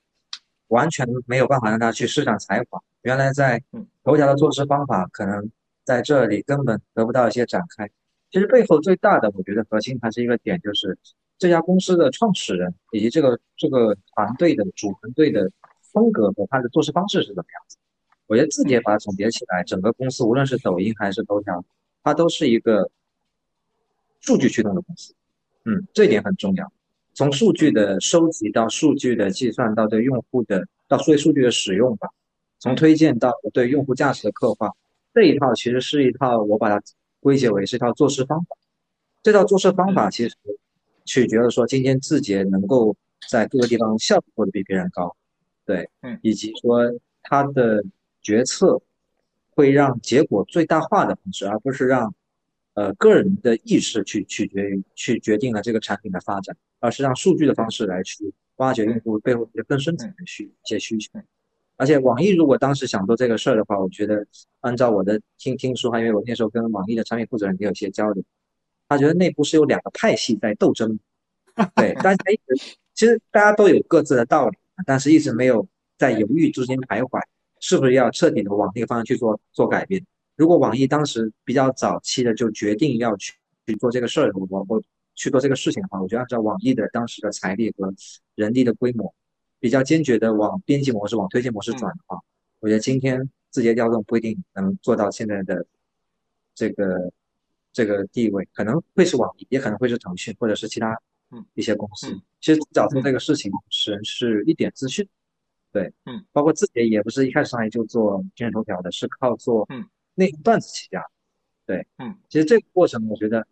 [0.67, 2.81] 完全没有办法让他去施展才华。
[3.03, 3.63] 原来在
[4.03, 5.49] 头条的做事方法，可能
[5.91, 7.91] 在这里根本得不到一些展开。
[8.31, 10.97] 其实背后最大的，我觉得核心还是一个点，就是。
[11.37, 15.51] 这家公司的创始人以及这个这个团队的主团队的
[15.91, 17.79] 风格和他的做事方式是怎么样子？
[18.27, 21.65] 我觉得字节把它总结起来，整个公司无论是抖音还是头条，
[22.05, 22.91] 它都是一个
[24.21, 25.15] 数据驱动的公司。
[25.65, 26.71] 嗯，这一点很重要。
[27.15, 32.11] 从数据的收集到数据的计算，到对用户的到对数据的使用吧，
[32.59, 34.71] 从推荐到对用户价值的刻画，
[35.15, 36.83] 这一套其实是一套我把它
[37.21, 38.57] 归结为是一套做事方法。
[39.23, 40.35] 这套做事方法其实。
[41.07, 42.95] 取决于说今天字节能够
[43.29, 45.17] 在各个地方效率做得比别人高，
[45.65, 46.83] 对，嗯，以及说
[47.23, 47.83] 他的
[48.23, 48.81] 决策
[49.49, 52.15] 会让结果最大化的方式，而不是让
[52.75, 61.19] 呃个人的意识去取决于去决定了这个产品的发展，而是让数据的方式来去挖掘用户背后一些更深层的需一些需求。
[61.81, 64.27] 而且网易如果当时想做这个事儿的话，我觉得
[64.61, 68.23] 按照我的听听说，因为我那时候跟网易的产品负责人也有一些交流，
[68.87, 70.99] 他觉得内部是有两个派系在斗争，
[71.77, 75.67] 对，大家一直其实大家都有各自的道理，但是一直没有
[75.97, 77.19] 在犹豫之间徘徊，
[77.61, 80.05] 是不是要彻底的往那个方向去做做改变？
[80.37, 83.33] 如果网易当时比较早期的就决定要去
[83.67, 84.83] 去做这个事儿，我我
[85.15, 87.95] 去做这个事情的话，我觉得按照网易的当时的财力和
[88.35, 89.15] 人力的规模。
[89.61, 92.19] 比较坚决的往编辑模式、往推荐模式转的话，
[92.61, 95.67] 我觉得今天字节调动不一定能做到现在的
[96.55, 97.13] 这个
[97.71, 100.99] 这个地位，可能会是网易，也可能会是腾讯或者是其他
[101.53, 102.19] 一些公司。
[102.41, 105.07] 其实早做这个事情是是一点资讯，
[105.71, 109.69] 对，嗯，包括字节也不是一开始上来就做今日头条的，是靠做
[110.15, 111.05] 那段子起家，
[111.67, 113.47] 对，嗯，其实这个过程我觉得，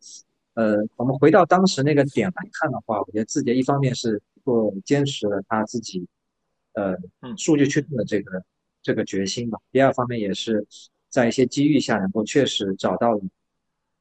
[0.54, 4.22] 呃，我们回到当时那个点来看的话，我觉得字节一方面是。
[4.48, 6.06] 做坚持了他自己，
[6.72, 6.96] 呃，
[7.36, 8.42] 数据驱动的这个
[8.80, 9.58] 这个决心吧。
[9.70, 10.66] 第二方面也是
[11.10, 13.20] 在一些机遇下，能够确实找到了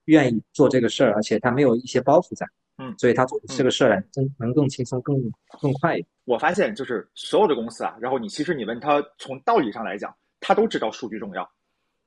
[0.05, 5.21] 愿意做这个事儿，而且他没有一些包袱在，嗯，所以他做这个事儿来更能更轻松、更
[5.59, 6.07] 更快一点。
[6.23, 11.51] 我发现就是所有的公司啊，然后你其实你问他从道理上来讲，他都知道数据重要，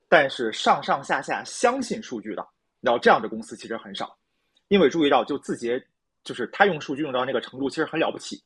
[0.09, 2.43] 但是上上下下相信数据的，
[2.79, 4.17] 然后这样的公司其实很少，
[4.69, 5.79] 因为注意到就字节。
[6.23, 8.41] 就是他用数据用到那个程度，其实很了不起。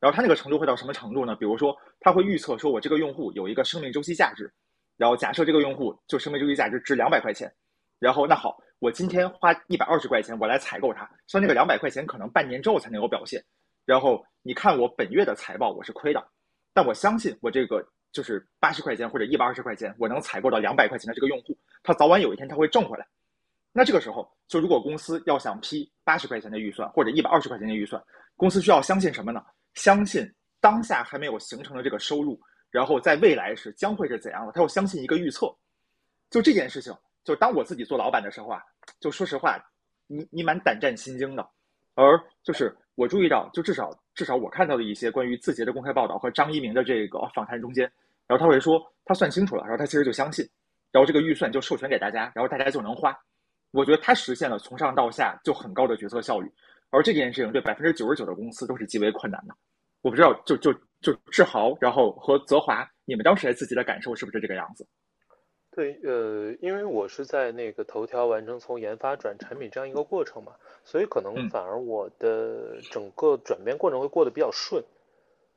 [0.00, 1.34] 然后他那个程度会到什么程度呢？
[1.36, 4.52] 比如说，他会预测说，我这个用户有一个生命周期价值。
[4.96, 7.50] 然后假设这个用户就生命周期价值值两百块钱。
[7.98, 13.42] 然后那好，我今天花一百二十块钱我来采购它，像那个两百块钱可能半年之后才能有表现。
[13.86, 16.22] 然后你看我本月的财报我是亏的，
[16.74, 23.06] 但我相信我这个就是八十块钱或者一百二十块钱，我能采购到两百块钱的这个用户，他早晚有一天他会挣回来。
[23.76, 28.00] 那这个时候，就如果公司要想批八十块钱的预算或者一百二十块钱的预算，
[28.36, 29.44] 公司需要相信什么呢？
[29.74, 34.52] 相信当下还没有形成的这个收入，然后在未来是将会是怎样的？
[34.52, 35.52] 他要相信一个预测。
[36.30, 38.62] 就这件事情，就当我自己做老板的时候啊，
[39.00, 39.58] 就说实话，
[40.06, 41.44] 你你蛮胆战心惊的。
[41.96, 47.90] 而就是我注意到，就至少至少我看到的一些关于字节的公开报道和张一鸣的这个访谈中间，
[48.28, 50.48] 然后他会说他算清楚了，然后他其实就相信，
[50.92, 53.12] 然后这个预算就授权给大家，然后大家就能花。
[53.74, 56.48] 我觉得它实现了从上到下就很高的决策效率，
[56.90, 59.54] 而这件事情对百分之九十九的公司都是极为困难的。
[60.00, 64.86] 我不知道，就就就志豪，然后和泽华，你们当时自己的感受是不是这个样子？
[65.72, 70.52] 对，呃，因为我是在那个头条完成从研发转产品这样一个过程嘛，
[70.84, 74.84] 所以可能反而我的整个转变过程会过得比较顺。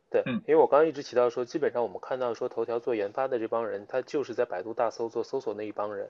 [0.10, 6.10] 对，因为我刚刚一直提到说，基本上我们看到说头条做研发的这帮人，他就是在百度大搜做搜索那一帮人。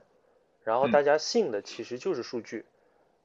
[0.68, 2.66] 然后大家信的其实就是数据，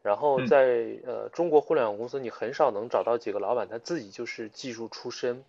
[0.01, 5.43] 然后在呃中国互联网公司，你很少能找到几个老板他自己就是技术出身。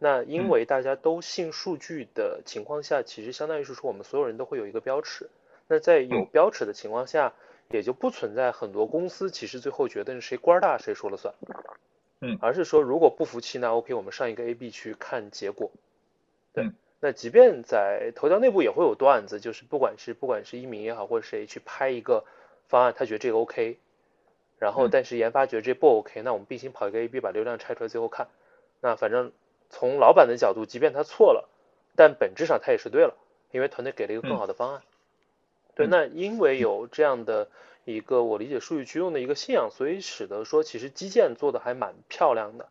[0.00, 5.30] 那因为大家都信数据的情况下，其实相当于是说我们所有人都会有一个标尺。
[5.68, 7.32] 那在有标尺的情况下，
[7.70, 11.32] 也就不存在很多公司其实最后决定谁官大谁说了算。
[12.22, 15.70] 嗯，而是说如果不服气，那 OK，我们上一个 A B 去看结果。
[16.52, 16.70] 对。
[17.06, 22.24] 那即便在头条内部也会有段子，就是不管是不管是一鸣也好，或者谁去拍一个
[22.66, 23.78] 方案，他觉得这个 OK，
[24.58, 28.26] 然后但是研发觉得这不 OK，那我们并行跑一个 A/B 把流量拆出来，最后看，
[28.80, 29.30] 那反正
[29.70, 31.48] 从老板的角度，即便他错了，
[31.94, 33.14] 但本质上他也是对了，
[33.52, 34.82] 因为团队给了一个更好的方案。
[35.76, 37.46] 对，那因为有这样的
[37.84, 42.68] 一个我理解数据驱动的一个信仰，所以使得说其实基建做的还蛮漂亮的。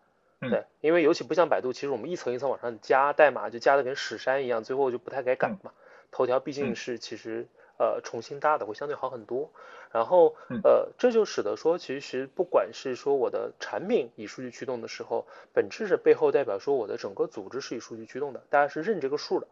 [0.49, 5.71] 对，因为尤其不像百度，其实我们一层一层往上加代码，就加的跟屎山一样，最后就不太该改嘛。
[6.12, 9.49] 头条毕竟是其实呃重新搭的，会相对好很多。
[9.91, 19.47] 然后呃这就使得说，其实不管是说我的产品以数据驱动的时候，本质是背后代表说我的整个组织是以数据驱动的，大家是认这个数的。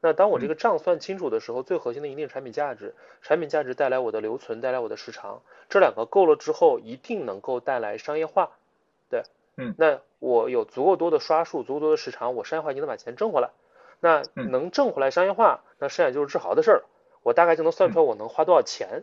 [0.00, 8.50] 那当我这个账算清楚的时候，最核心的一定产品价值，产品价值带来我的留存，带来我的时长，这两个够了之后，一定能够带来商业化。
[9.10, 9.24] 对。
[9.58, 13.50] 嗯，那我有足够多的刷数，足够多的时长，我商业化就能把钱挣回来。
[14.00, 16.88] 那能挣回来商业化，那剩下就是志豪的事儿了。
[17.24, 19.02] 我大概就能算出来我能花多少钱。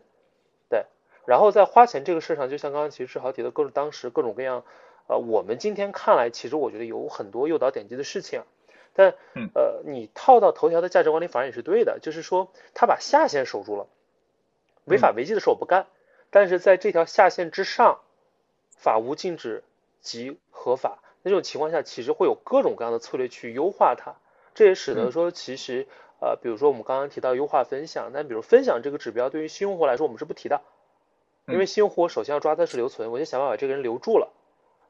[0.69, 0.85] 对，
[1.25, 4.63] 然后在花钱这个事上，就像刚刚其实志豪提的各种当时各种各样，
[5.07, 8.43] 呃，我们今天看来，其实我觉得有很多诱导点击的事情。
[8.93, 9.13] 但
[9.53, 13.87] 呃，你套到头条的价值观里反而也是对的，就是说他把下限守住了，
[14.85, 15.87] 违法违纪的事我不干，
[16.29, 17.99] 但是在这条下限之上，
[18.69, 19.61] 法无禁止。
[20.05, 24.13] 及合法，那这种情况下，其实会有各种各样的策略去优化它。
[24.53, 25.87] 这也使得说其实
[26.21, 30.61] 呃，比如说我们刚刚提到优化分享，但比如分享这个指标对于新用户来说我们是不提的，
[31.47, 34.31] 因为新用户首先要抓的是留存，我就想办法把这个人留住了。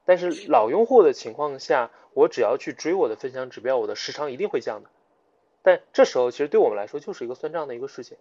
[0.04, 4.90] 但是老用户的情况下，我只要去追我的分享指标，我的时长一定会降的。
[5.64, 8.18] 但这时候其实对我们来说就是一个算账的一个事情。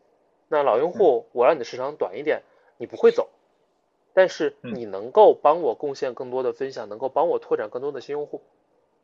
[0.48, 2.42] 那老用户，我让你的时长短一点，
[2.78, 3.28] 你不会走，
[4.14, 8.40] 但是你能够帮我贡献更多的分享，能够帮我拓展更多的新用户。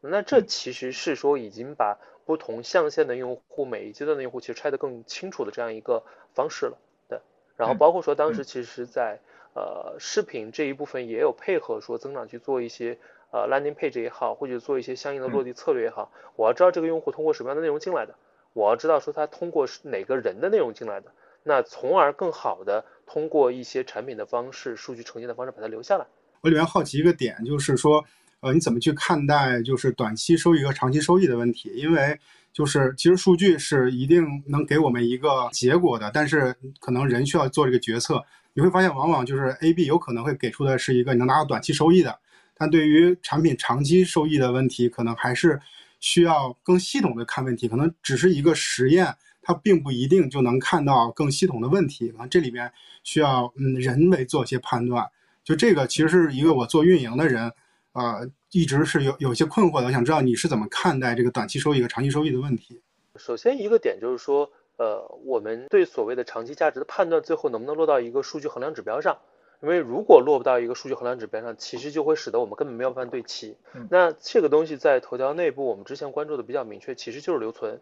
[0.01, 6.79] 那这其实是说已经把不同象限的用户，每一阶段的用户其实拆得更清楚的这样一个方式了。
[7.09, 7.19] 对，
[7.57, 9.19] 然后包括说当时其实在
[9.55, 12.97] 呃视频这一部分也有配合说增长去做一些
[13.31, 18.15] 呃 landing page 也好，或者做一些相应的落地策略也好，我要知道这个用户通过什么样的内容进来的，
[18.53, 21.11] 我要知道说他通过哪个人的内容进来的。
[21.43, 26.07] 那从而更好的通过一些产品的方式、数据呈现的方式把它留下来。
[26.43, 28.05] 我里面好奇一个点，就是说，
[28.41, 31.71] 呃，你怎么去看待就是短期收益和长期收益的问题？
[31.75, 32.19] 因为
[32.53, 38.23] 就是其实数据是一定能给我们一个结果的，但是可能人需要做这个决策。
[38.53, 42.19] 你会发现，往往就是 A、B 有可能会给出的是一个你能拿到短期收益的，
[42.57, 45.61] 但对于产品长期收益的问题，可能还是
[46.01, 49.15] 需要更系统的看问题，可能只是一个实验。
[49.51, 55.11] 它并不一定就能看到更系统的问题啊，这里边需要嗯人为做一些判断。
[55.43, 57.53] 就这个其实是一个我做运营的人
[57.93, 58.21] 啊，
[58.53, 59.89] 一直是有有些困惑的。
[59.89, 62.81] 我想知道你是怎么看待这个短期收益和长期收益的问题。
[63.17, 69.19] 首先一个点就是说，呃，我们对所谓的长期价值的判断，最后能不能落到一个数据衡量指标上？
[69.63, 73.57] 因为如果落不到一个数据衡量指标上，其实就会使得我们根本没有办法对齐。
[73.91, 77.81] 那这个东西在头条内部，我们之前关注的比较明确，其实就是留存。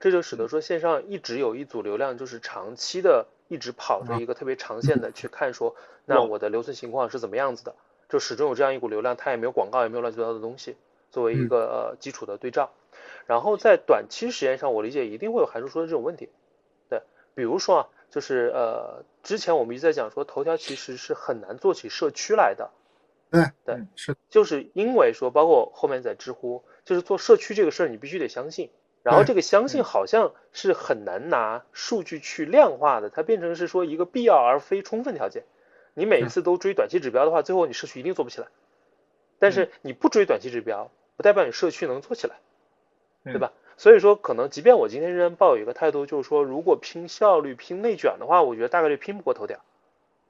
[0.00, 7.74] 这就使得说线上一直有一组流量，就是长期的一直跑着一个特别长线的去看说，那我的留存情况是怎么样子的？
[8.08, 10.74] 就始终有这样一股流量，它也没有广告，也没有乱七八糟的东西
[11.10, 12.72] 作为一个呃基础的对照。
[13.26, 16.30] 然后在短期实验上，我理解一定会有韩叔说的这种问题。
[16.88, 17.02] 对，
[17.34, 22.70] 比如说啊，就是呃之前我们一直在讲说，头条其实是很难做起社区来的。
[23.30, 28.70] 对对是，就是因为说，包括后面在知乎，就是做社区这个事儿，你必须得相信。
[29.02, 35.44] 然后这个相信好像是很难拿数据去量化的，它变成是说一个必要而非充分条件。
[35.94, 38.48] 你每一次都追短期指标的话，最后你社区一定做不起来。
[39.38, 42.36] 但是你不追短期指标，不代表你社区能做起来，
[43.24, 43.52] 对吧？
[43.78, 49.58] 所以说，可能即便我今天仍然抱有一个态度，就是说，如果拼效率、拼内卷的话，我觉得大概率拼不过头条。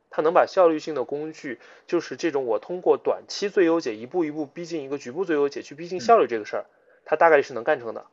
[0.08, 6.66] 它能把效率性的工具，就是这种我通过短期最优解，一步一步逼近一个局部最优解，去逼近效率这个事儿，
[7.04, 8.06] 它大概率是能干成的。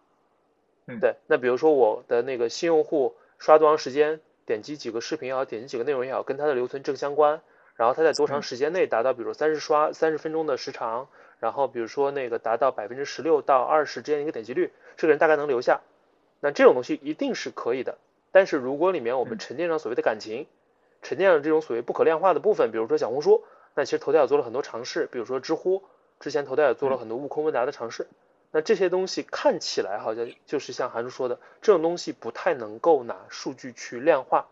[1.02, 7.41] 对，那比如说我的那个新用户刷多长时间，点击几个视频也好，点击几个内容也好，跟他的留存正相关。
[7.76, 15.82] 然后他在多长时间内达到，比如说三十刷三十分钟的时长，然后比如说那个达到百分之十六到二十之间的一个点击率，这个人大概能留下。
[16.39, 17.97] 那这种东西一定是可以的。
[18.32, 20.47] 但是如果里面我们沉淀上所谓的感情，
[21.04, 23.43] 沉淀上这种所谓不可量化的部分，比如说小红书，
[23.76, 25.84] 那其实头条也做了很多尝试，比如说知乎，
[26.19, 28.08] 之前头条也做了很多悟空问答的尝试。
[28.58, 34.43] 那这些东西看起来好像就是像韩叔说的，这种东西不太能够拿数据去量化，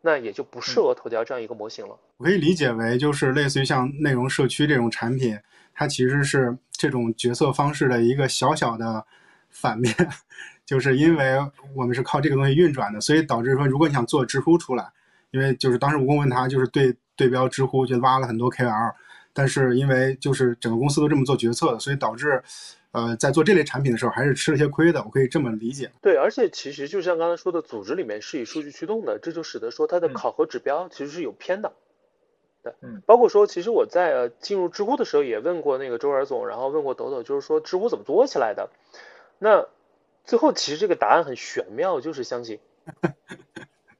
[0.00, 1.94] 那也就不适合头条这样一个模型了。
[2.16, 5.38] 我可以理解为，就是类似于像内容社区这种产品，
[5.74, 9.04] 它其实是这种决策方式的一个小小的
[9.50, 9.94] 反面，
[10.64, 11.36] 就是因为
[11.76, 14.90] 我们是靠这个东西运转的，所以导致说，如果你想做知乎出来，
[15.32, 18.94] 因为就是当时蜈蚣问他就是对对标知乎，就挖了很多 KOL，
[19.34, 22.42] 但是因为就是整个公司都这么做决策的，所以导致。
[22.92, 25.92] 呃，在做这类产品的时候，还是吃了些亏的，我可以这么理解。
[26.02, 31.72] 对，而且其实就像刚才说的，组织里面是以数据驱动的，这就使得说它的考核指标其实是有偏的。
[32.64, 38.68] 对，嗯，包括说，其实我在呃进入知乎的时候也问过那个周尔总，然后问过抖抖，就是说知乎怎么做起来的。
[39.38, 39.66] 那
[40.24, 42.58] 最后其实这个答案很玄妙，就是相信。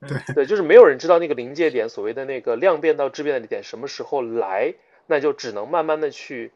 [0.01, 4.75] 对对，就是没有人知道那个临界点，所谓的那个量变到质变的点什么时候来，
[5.07, 6.51] 那就只能慢慢的去。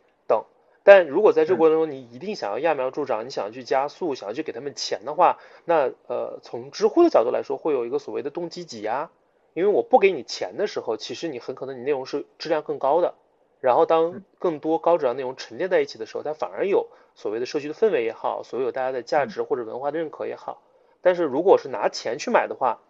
[0.87, 9.11] 但如果在这过程中，你一定想要揠苗助长，你想要去加速，想要去给他们钱的话，那呃，从知乎的角度来说，会有一个所谓的动机挤压，
[9.55, 13.15] 因为我不给你钱的时候，其实你很可能你内容是质量更高的，
[13.61, 20.61] 然后当更多高质量内容沉淀在一起的时候，它反而有所谓的社区的氛围也好，所有大家的价值或者文化的认可也好。
[21.01, 22.81] 但是如果是拿钱去买的话，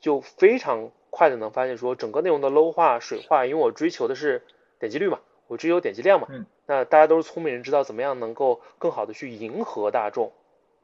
[0.00, 4.42] 就非常快的能发现说整个内容的 low 化、水化，因为我追求的是
[4.78, 6.28] 点击率嘛，我追求点击量嘛。
[6.72, 10.32] 那大家都是聪明人，知道怎么样能够更好的去迎合大众。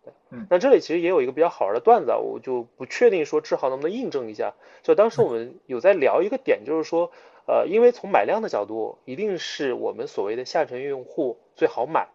[0.04, 4.52] 对，嗯，那这里其实也有一个比较好玩的段子，啊，我就不确定说志豪能不能印证一下。
[4.82, 7.10] 就当时我们有在聊一个点，就是说，
[7.46, 12.08] 呃，因为从买量的角度，一定是我们所谓的下沉用户最好买，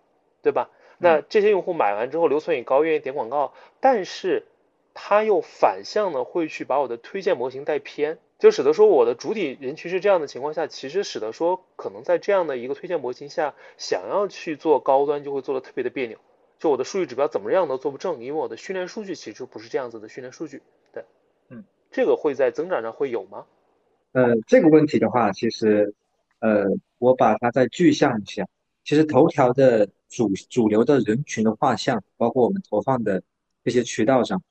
[0.44, 0.70] 对吧？
[1.00, 4.46] 那这些用户买完之后留存也高，愿意点广告，但是
[4.94, 16.18] 他又反向的会去把我的推荐模型带偏，就使得说我的主体人群是这样的情况下，其实使得说可能在这样的一个推荐模型下，想要去做高端就会做的特别的别扭。
[16.60, 20.62] 就我的数据指标怎么样都做不正，因为我的训练数据其实不是这样子的训练数据。
[20.92, 21.06] 对，
[21.48, 23.46] 嗯，这个会在增长上会有吗？
[24.12, 25.94] 呃，这个问题的话，其实，
[26.40, 26.66] 呃，
[27.00, 28.46] 我把它再具象一下。
[28.84, 33.24] 其实头条的主主流的人群的画像，包括我们投放的
[33.64, 34.44] 这些渠道上，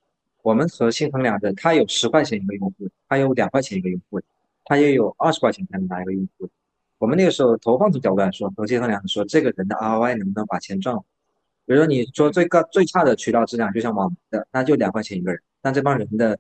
[0.43, 4.21] 我们核心衡量的，它有十块钱一个用户，它有两块钱一个用户，
[4.65, 6.49] 它也有二十块钱才能拿一个用户。
[6.99, 10.97] 我们那个时候投放从角度来说，核心衡量说这个人的 ROI 能不能把钱赚。
[11.65, 16.39] 比如说你说最高最差的渠道质量，就像网的，那就两块钱一个人，但这帮人的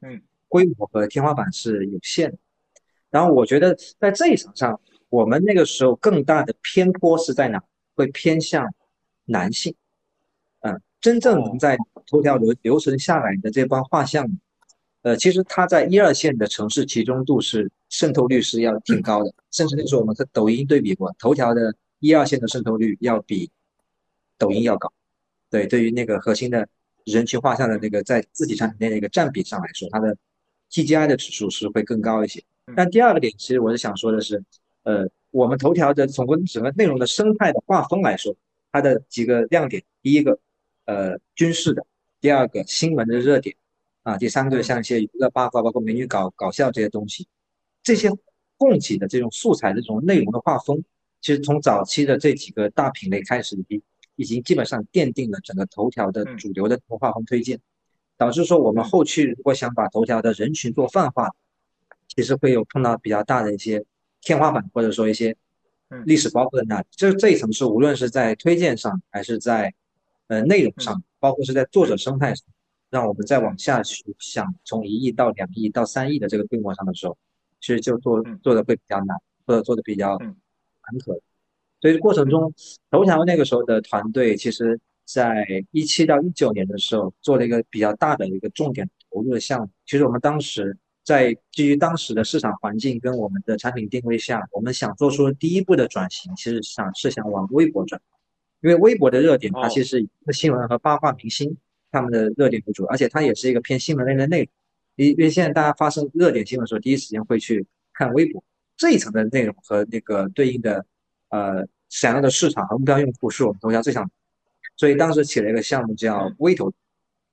[0.48, 2.38] 规模和天花板是有限的。
[3.10, 4.80] 然后我觉得在这一场上，
[5.10, 7.62] 我们那个时候更大的偏颇是在哪？
[7.94, 8.72] 会偏向
[9.26, 9.74] 男性。
[10.60, 11.76] 嗯，真正能在
[12.06, 14.26] 头条流留存下来的这帮画像，
[15.02, 23.50] 呃，其实它在一二线的城市集中度是渗透率是要挺高的，甚至那时候我们和抖音对比过，头条的一二线的渗透率要比
[24.38, 24.92] 抖音要高。
[25.50, 26.66] 对，对于那个核心的
[27.04, 30.16] 人群画像的那个在自己产品内的一个占比上来说，它的
[30.70, 32.42] TGI 的指数是会更高一些。
[32.76, 34.42] 但第二个点，其实我是想说的是，
[34.84, 38.34] 呃，我们头条的从整个内容的生态的画风来说，
[38.70, 40.38] 它的几个亮点，第一个，
[40.86, 41.82] 呃，军事的；
[42.22, 43.56] 第二个，新闻的热点；
[44.04, 47.26] 啊，第三个像一些娱乐八卦，包括美女搞搞笑这些东西，
[47.82, 48.08] 这些
[48.56, 50.84] 供给的这种素材的这种内容的画风，
[51.20, 53.82] 其实从早期的这几个大品类开始已经。
[54.16, 57.58] 已经基本上奠定了整个头条的主流的画风推荐，
[58.18, 61.30] 导致说我们后续如果想把头条的人群做泛化，
[62.06, 63.82] 其实会有碰到比较大的一些
[64.20, 65.34] 天花板，或者说一些
[66.04, 66.86] 历史包袱在那里。
[66.90, 69.72] 这这一层是无论是在推荐上，还是在
[70.26, 72.44] 呃内容上，包括是在作者生态上，
[72.90, 77.16] 让我们再往下去想从一亿到两亿到三亿的这个规模上的时候，
[77.60, 79.16] 其实就做做的会比较难，
[79.46, 81.20] 或者做的比较坎坷。
[81.80, 82.52] 所以过程中，
[82.90, 89.68] 头条那个时候的团队，其实在一七到一九年的时候，做了一个比较大的一个重点投入的项目。
[89.86, 98.00] 其实我们当时在基于当时的市场环境跟我们的产品定位下，我们想做出第一步的转型，其实想是想往微博转，
[98.62, 101.54] 因为微博的热点它其实以新闻和八卦明星
[101.90, 104.48] 他们的热点为主，而且它也是一个偏新闻类的内容。
[104.96, 108.42] 因因为现在大家发生热点新闻的时候，第一时间会去看微博
[108.76, 110.86] 这一层的内容和那个对应的。
[111.28, 114.10] 呃，想要的市场和目标用户是我们头条最想，
[114.76, 116.70] 所以当时起了一个项目叫微头，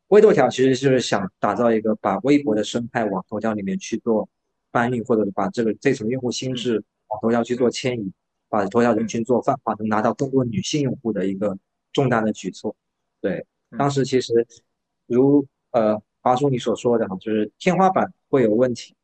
[0.08, 4.30] 微头条其实就是想打造一个把微博的生态往头条里面去做
[4.72, 8.10] 搬运，或者把这个这层用户心智往头条去做迁移，
[8.50, 11.58] 把头条人群做泛化，能拿到更多女性用户的一个
[11.94, 12.76] 重大的举措。
[13.22, 13.46] 对，
[13.78, 14.46] 当时其实
[15.06, 18.96] 如呃华叔你所说的哈，就是天花板会有问题，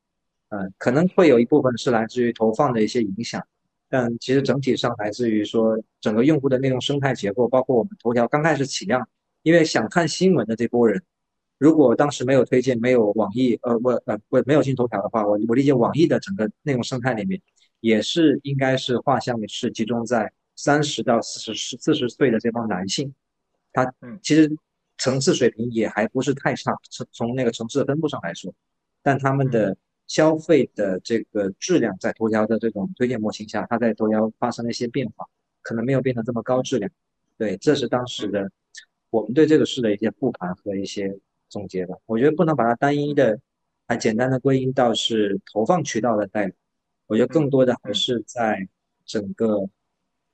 [0.50, 3.46] 嗯，可能会有一部分是来自于投放的一些影响。
[3.88, 9.08] 但其实整体上来自于说整个用户的内容生态结构，包括我们头条刚开始起量，
[9.44, 11.02] 因为想看新闻的这波人，
[11.60, 17.40] 如果当时没有推荐，没有网易，呃，我呃我没有进头条的话，我我理解网易的整个内容生态里面，
[17.86, 23.14] 也是应该是画像是集中在三十到四十四十岁的这帮男性，
[23.72, 24.50] 他其实
[24.98, 28.54] 层次水平也还不是太差，从从那个城市的分布上来说，
[29.04, 29.78] 但他们的。
[30.08, 35.26] 消费的这个质量在头条的这种推荐模型下，它在头条发生了一些变化，
[35.64, 36.92] 可能没有变成这么高质量。
[37.40, 38.48] 对，这是当时的
[39.10, 41.12] 我们对这个事的一些复盘和一些
[41.50, 41.96] 总结吧。
[42.06, 43.40] 我觉得不能把它单一的、
[43.88, 46.54] 还简单的归因到是投放渠道的代理。
[47.08, 48.68] 我觉得更多的还是在
[49.06, 49.70] 整个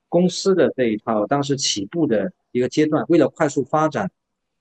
[0.10, 4.10] 公司的这一套当时起步的一个阶段，为了快速发展，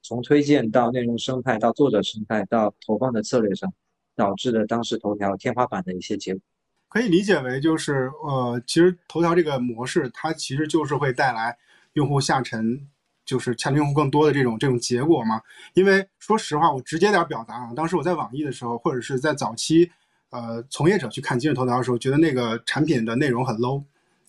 [0.03, 3.73] 从推荐到内容生态到作者生态到投放的策略上。
[4.17, 6.43] 导致了当时头条天花板的一些结果，
[6.91, 11.57] 可以理解为就是呃，其实头条这个模式，它其实就是会带来
[11.95, 12.87] 用户下沉，
[13.25, 15.41] 就是下沉用户更多的这种这种结果嘛。
[15.73, 19.91] 因为说实话，我直接点表达啊，当时我在网易的时候，或者是在早期，
[20.31, 23.83] 呃，从业者去看今日头条的时候，觉得那个产品的内容很 low。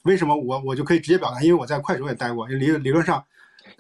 [0.04, 1.42] 为什么我我就可以直接表达？
[1.42, 3.24] 因为我在快手也待过，理理论上，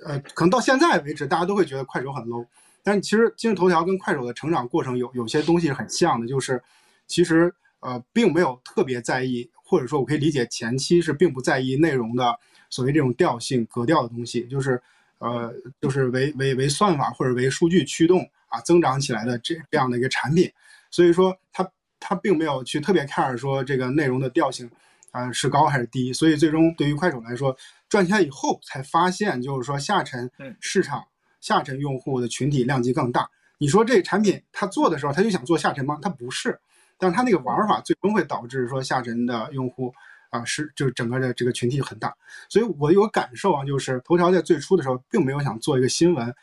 [0.05, 2.45] 呃，可能到现在为止，大家都会觉得快手很 low。
[2.83, 6.61] 但其实今日头条跟快手的成长过程有有些东西是很像的，就是
[7.07, 12.37] 其实呃并没有特别在意，或者说我可以理解前期是并不在意内容的
[12.69, 14.79] 所谓这种调性格调的东西，就是
[15.17, 15.51] 呃
[15.81, 20.51] 就是为为为算法或者为数据驱动啊增长起来的这这样的一个产品，
[20.91, 21.67] 所以说它
[22.01, 24.69] 它并没有去特别 care 说这个内容的调性
[25.11, 27.55] 啊是高还是低，所以最终对于快手来说，
[27.87, 30.29] 赚钱以后才发现，就是说下沉
[30.59, 31.01] 市场
[31.39, 33.29] 下沉用户的群体量级更大。
[33.57, 35.97] 你说这产品他做的时候他就想做下沉吗？
[36.01, 36.59] 他不是，
[36.97, 39.93] 但是他那个玩法最终会导致说下沉的用户
[40.31, 42.13] 啊是就是整个的这个群体很大。
[42.49, 46.33] 所以我有感受啊，就是头条在最初的时候并没有想做一个新闻。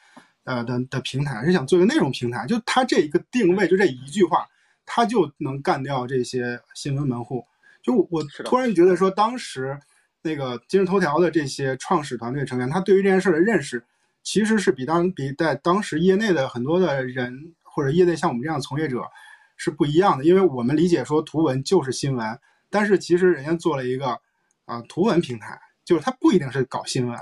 [0.44, 4.46] 呃的的平台是想做一个内容平台，就它这一个定位，就这一句话，
[4.88, 7.44] 它就能干掉这些新闻门户。
[7.82, 9.78] 就我突然就觉得说，当时
[10.22, 13.84] 那个今日头条的这些创始团队成员，他对于这件事的认识，
[14.22, 19.02] 其实是比当比在当时业内的很多的人或者业内像我们这样从业者
[19.56, 20.24] 是不一样的。
[20.24, 22.38] 因为我们理解说图文就是新闻，
[22.70, 24.18] 但是其实人家做了一个
[24.64, 27.16] 啊图文平台，就是它不一定是搞新闻，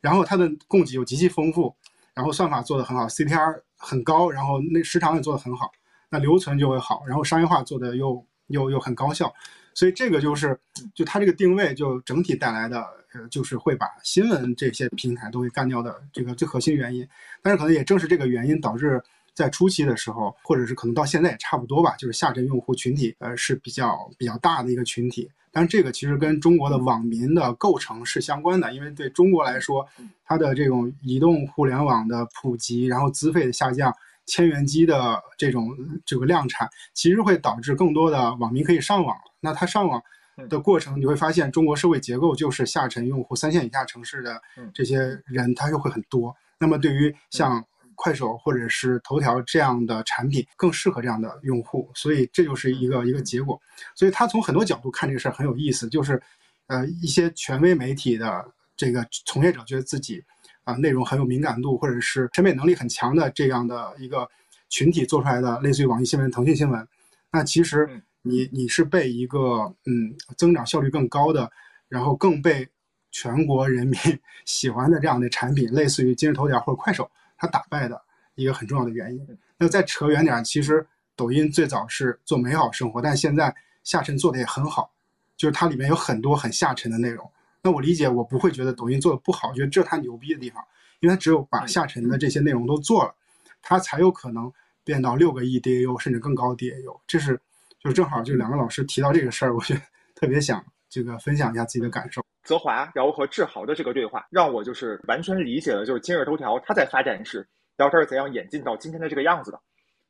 [0.00, 1.74] 然后它的供给又极其丰富。
[2.14, 5.72] 然后算法做得很好，CTR 很高，然后那时长也做得很好，
[6.12, 9.32] 那留存就会好，然后商业化做的又又又很高效，
[9.72, 10.56] 所以这个就是
[10.94, 17.08] 就它这个定位就整体带来的呃就是会把新闻这些平台都会干掉的这个最核心原因。
[17.42, 19.02] 但是可能也正是这个原因导致
[19.34, 25.30] 在初期的时候，或者是可能到现在也差不多吧，就是下沉用户群体呃是比较比较大的一个群体。
[25.54, 29.86] 但是这个其实跟中国的网民的构成是相关的，因为对中国来说，
[30.24, 33.94] 它的这种移动互联网的普及，然后资费的下降，
[34.26, 39.16] 千元机的这种这个量产，其实会导致更多的网民可以上网。
[39.40, 40.02] 那他上网
[40.48, 44.40] 的过程，你会发现中国社会结构就是下沉用户，三线以下城市的
[44.72, 46.34] 这些人他又会很多。
[46.58, 47.64] 那么对于像
[47.94, 53.60] 快手或者是头条这样的产品更适合这样的用户，所以这就是一个一个结果。
[53.94, 56.20] 所以他从很多角度看这个事儿很有意思，就是，
[56.68, 58.44] 呃，一些权威媒体的
[58.76, 60.24] 这个从业者觉得自己
[60.64, 64.28] 啊内容很有敏感度，或者是审美能力很强的这样的一个
[64.68, 66.86] 群体做出来的，类似于网易新闻、腾讯新闻，
[67.30, 71.50] 那其实你你是被一个嗯增长效率更高的，
[71.88, 72.68] 然后更被
[73.10, 73.98] 全国人民
[74.46, 77.10] 喜欢的这样的产品，类似于今日头条或者快手。
[77.36, 78.00] 它打败的
[78.36, 79.38] 一个很重要的原因。
[79.58, 80.86] 那再扯远点，其实
[81.16, 83.52] 抖音最早是做美好生活，但现在
[83.82, 84.92] 下沉做的也很好，
[85.36, 87.28] 就是它里面有很多很下沉的内容。
[87.62, 90.62] 那我理解，我不会觉得抖音做的不好，觉得这是它牛逼的地方，
[91.00, 93.14] 因为它只有把下沉的这些内容都做了，
[93.62, 94.52] 它才有可能
[94.82, 97.00] 变到六个亿 DAU 甚至更高 DAU。
[97.06, 97.40] 这是
[97.78, 99.80] 就是正好就两个老师提到这个事儿，我觉得
[100.16, 102.20] 特别想这个分享一下自己的感受。
[102.42, 107.46] 泽华，然后和志豪的这个对话，让我就是完全理解了，就是今日头条它在发展时，
[107.76, 109.60] 然后它是怎样演进到今天的这个样子的。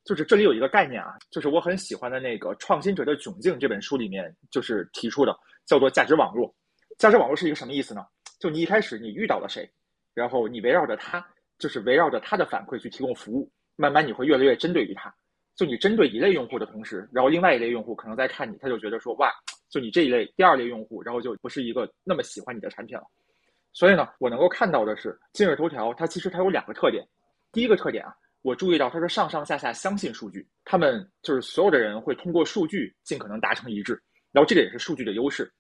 [0.04, 5.36] 就是这里有一个概念啊，就是我很喜欢的那个《创新者的窘境》这本书里面就是提出的，
[5.66, 6.52] 叫做价值网络。
[6.98, 8.06] 价值网络是一个什么意思呢？
[8.38, 9.68] 就你一开始你遇到了谁，
[10.14, 11.24] 然后你围绕着他，
[11.58, 15.14] 就是围绕着他的反馈去提供服务，慢慢你会越来越针对于他。
[15.54, 19.32] 就你针对一类用户的同时，然后另外一类用户可能在看你，他就觉得说哇。
[19.68, 23.04] 就你这一类第二类用户，然后就不是一个那么喜欢你的产品了。
[23.72, 27.02] 所以呢，我能够看到的是，今日头条它其实它有两个特点。
[27.52, 33.98] 第一个特点啊，我注意到它是上上下下相信数据，他们就是所有的人会通过数据尽可能达成一致，
[34.30, 35.50] 然后这个也是数据的优势。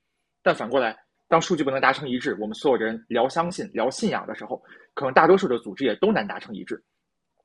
[0.42, 0.94] 但反过来，
[1.32, 4.62] 当数据不能达成一致，我们所有人聊相信、聊信仰的时候，
[4.92, 6.78] 可能大多数的组织也都难达成一致。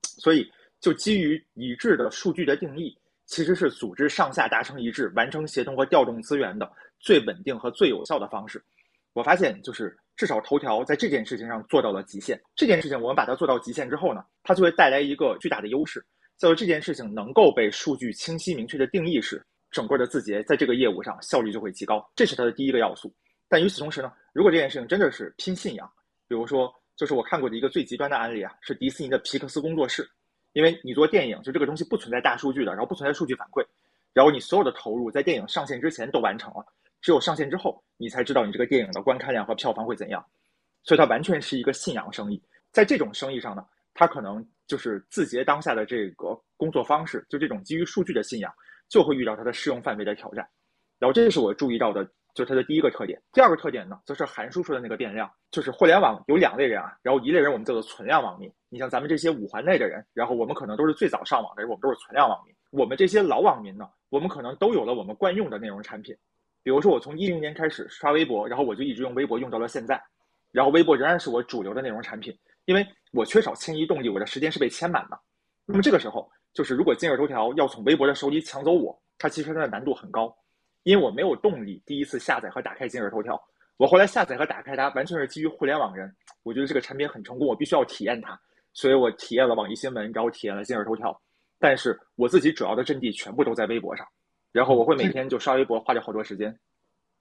[0.02, 0.46] 所以，
[0.82, 2.94] 就基于一致的数据的定义。
[3.28, 6.70] 其实是组织上下达成一致、完成协同和调动资源的
[7.00, 8.62] 最稳定和最有效的方式。
[9.14, 12.38] 我发现，就是至少头条在这件事情上做到了极限。
[12.58, 16.06] 这件事情我们把它做到极限之后呢，它就会带来一个巨大的优势，
[16.38, 22.06] 叫做这件事情能够被数据清晰明确的定义时，整个的字节在这个业务上效率就会极高。
[22.18, 23.14] 这是它的第一个要素。
[23.50, 25.90] 但与此同时呢，如果这件事情真的是拼信仰，
[26.28, 30.10] 比如说，就是我看过的一个最极端的案例啊，是迪士尼的皮克斯工作室。
[30.54, 33.64] 因为你做电影，就这个东西不存在大数据的，然后不存在数据反馈，
[34.12, 36.66] 然后你所有的投入在电影上线之前都完成了，
[37.00, 40.26] 只有上线之后，你才知道你这个电影的观看量和票房会怎样，
[40.84, 42.42] 所以它完全是一个信仰生意。
[42.72, 48.52] 在这种生意上呢，它可能就是字节当下的这个工作方式，就这种基于数据的信仰，
[48.90, 50.48] 就会遇到它的适用范围的挑战。
[50.98, 52.10] 然后这是我注意到的。
[52.38, 62.54] 就是它的第一个特点，第二个特点呢，则是韩叔说的那个变量，就是互联网有两类人啊，然后一类人我们叫做存量网民，你像咱们这些五环内的人，然后我们可能都是最早上网的人，我们都是存量网民。
[62.70, 66.16] 我们这些老网民呢，我们可能都有了我们惯用的内容产品，
[66.62, 70.00] 比如说我从一零年开始刷微博，然后我就一直用微博用到了现在，
[70.52, 75.20] 然后微博仍然是我主流的内容产品，因为我缺少迁移动力，我的时间是被牵满的。
[75.66, 80.32] 那么这个时候，就是如果今日头条要从微博的手里抢走我，它其实它的难度很高。
[80.88, 83.38] 因为我没有动力第一次下载和打开今日头条，
[83.76, 86.10] 我后来下载和打开它完全是基于互联网人，
[86.44, 88.40] 我觉得这个产品很成功，我必须要体验它，
[88.72, 91.22] 所以我体验了网易新闻，然后体验了今日头条，
[91.60, 94.08] 但是我自己主要的阵地全部都在微博上，
[94.54, 96.58] 然后我会每天就刷微博，花掉好多时间。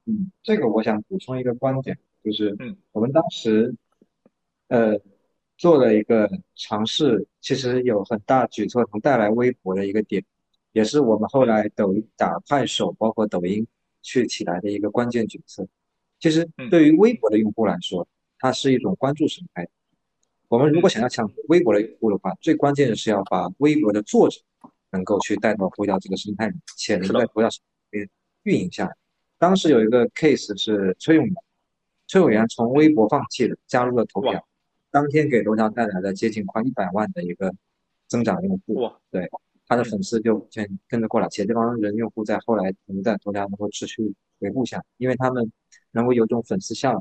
[0.05, 2.77] 嗯，这个我想补充一个观点，就是嗯。
[2.93, 3.75] 我们当时
[4.69, 4.97] 呃
[5.59, 10.25] 做了一个尝试，其实有很大举措能带来微博的一个点，
[10.77, 13.66] 也是我们后来抖音打快手，包括抖音
[14.03, 15.66] 去起来的一个关键决策。
[16.20, 18.07] 其实嗯对于微博的用户来说，
[18.39, 19.66] 它是一种关注生态。
[20.49, 24.39] 我们如果想要抢微博的用户的话，最关键的是要把微博的作者
[24.91, 28.07] 能够去带到头条这个生态里，且能在头条上面
[28.43, 28.95] 运营下来。
[29.39, 31.35] 当时有一个 case 是崔永元，
[32.07, 34.47] 崔永元从微博放弃了，加入了头条，
[34.91, 37.51] 当天给头条带来了接近快一百万的一个
[38.09, 38.93] 增长用户。
[39.11, 39.31] 对，
[39.67, 45.51] 他的嗯粉丝就全跟着过来，且这帮人用户在后来能在头条能够持续维护下，因为他们
[45.91, 47.01] 能够有种粉丝效应，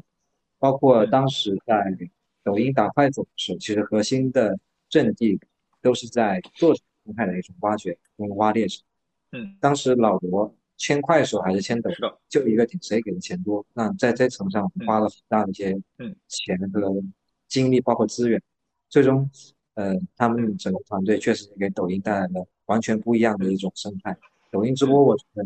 [0.59, 1.95] 包括嗯当时在
[2.43, 4.57] 抖音打快手的时候，其实核心的
[4.89, 5.39] 阵地
[5.81, 8.83] 都是在作者生态的一种挖掘跟挖猎上。
[9.31, 11.89] 嗯，当时老罗签快手还是签抖
[12.29, 13.65] 就一个点，谁给的钱多？
[13.73, 17.01] 那在这层上花了很大的一些嗯钱和
[17.47, 18.41] 精力，包括资源，
[18.89, 19.29] 最终，
[19.73, 24.17] 呃，他们整个团队确实给抖音带来了完全不一样的一种生态。
[24.51, 25.45] 抖音直播，我觉得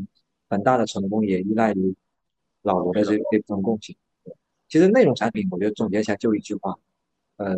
[0.49, 1.95] 很大的成功也依赖于
[2.61, 3.95] 老罗的这这种贡献。
[4.23, 4.33] 对
[4.67, 6.77] 其实内容产品，我觉得总结一下就一句话，
[7.37, 7.57] 呃，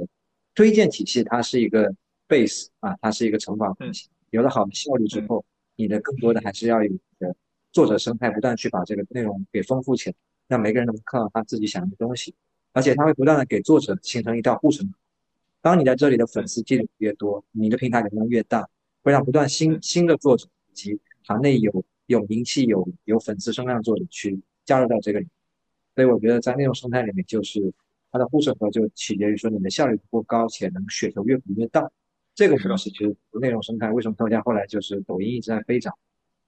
[0.55, 1.93] 推荐体系它是一个
[2.27, 4.09] base 啊，它是一个乘法关系。
[4.29, 5.43] 有了好的效率之后，
[5.75, 7.35] 你的更多的还是要有你的
[7.73, 10.15] 作者生态，不断去把这个内容给丰富起来，
[10.47, 12.33] 让每个人都能看到他自己想要的东西，
[12.71, 14.93] 而且他会不断的给作者形成一道护城河。
[15.61, 18.69] 当你在这里的粉丝积累越多，你的平台流量越大，
[19.03, 25.31] 会让不断新新的作者以及行内有有名气、有有粉丝声量作者去加入到这个里面。
[25.95, 27.73] 所以我觉得在内容生态里面，就是
[28.11, 31.89] 它的护城河就取决于说你的效率足够高，且能雪球越补越大。
[32.33, 35.93] 这个东西其实内容生态为什么大家后来就是抖音一直在飞涨，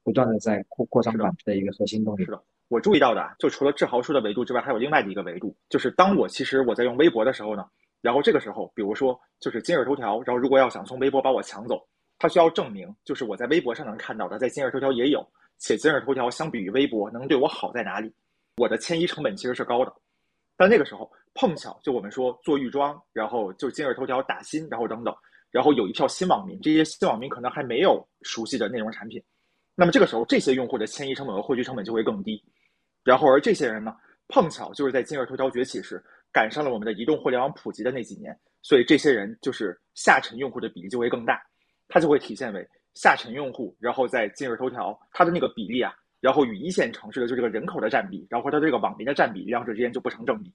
[0.03, 2.31] 不断的在扩扩张版的一个核心动力是。
[2.31, 2.41] 的。
[2.69, 7.65] 我注意到的啊，就除了志豪说的维度之外，还有另外的一个维度，就是当我其实我在用微博的时候呢，
[8.01, 11.85] 然后这个时候，比如说就是今日头条，然后如果要想从微博把我抢走，
[12.23, 18.09] 它需要证明就是我在微博上能看到的，在今日头条也有，且今日头条相比于微博能对我好在哪里？
[18.55, 19.93] 我的迁移成本其实是高的，
[20.55, 25.13] 但那个时候碰巧就我们说做预装，然后就今日头条打新，然后等等，
[25.51, 29.21] 然后有一票新网民，这些新网民可能还没有熟悉的内容产品，
[29.75, 32.41] 那么这个时候这些用户的迁移成本和汇聚成本就会更低。
[33.03, 33.93] 然后而这些人呢，
[34.29, 36.01] 碰巧就是在今日头条崛起时
[36.31, 41.43] 赶上了我们的移动互联网普及的那几年，所以这些人就是下沉用户的比例就会更大，
[41.93, 44.99] 它就会体现为下沉用户，然后在今日头条。
[45.11, 50.51] 它的那个比例啊，然后与一线城市的就这个人口的占比，然后它这个网民的占比，两者之间就不成正比，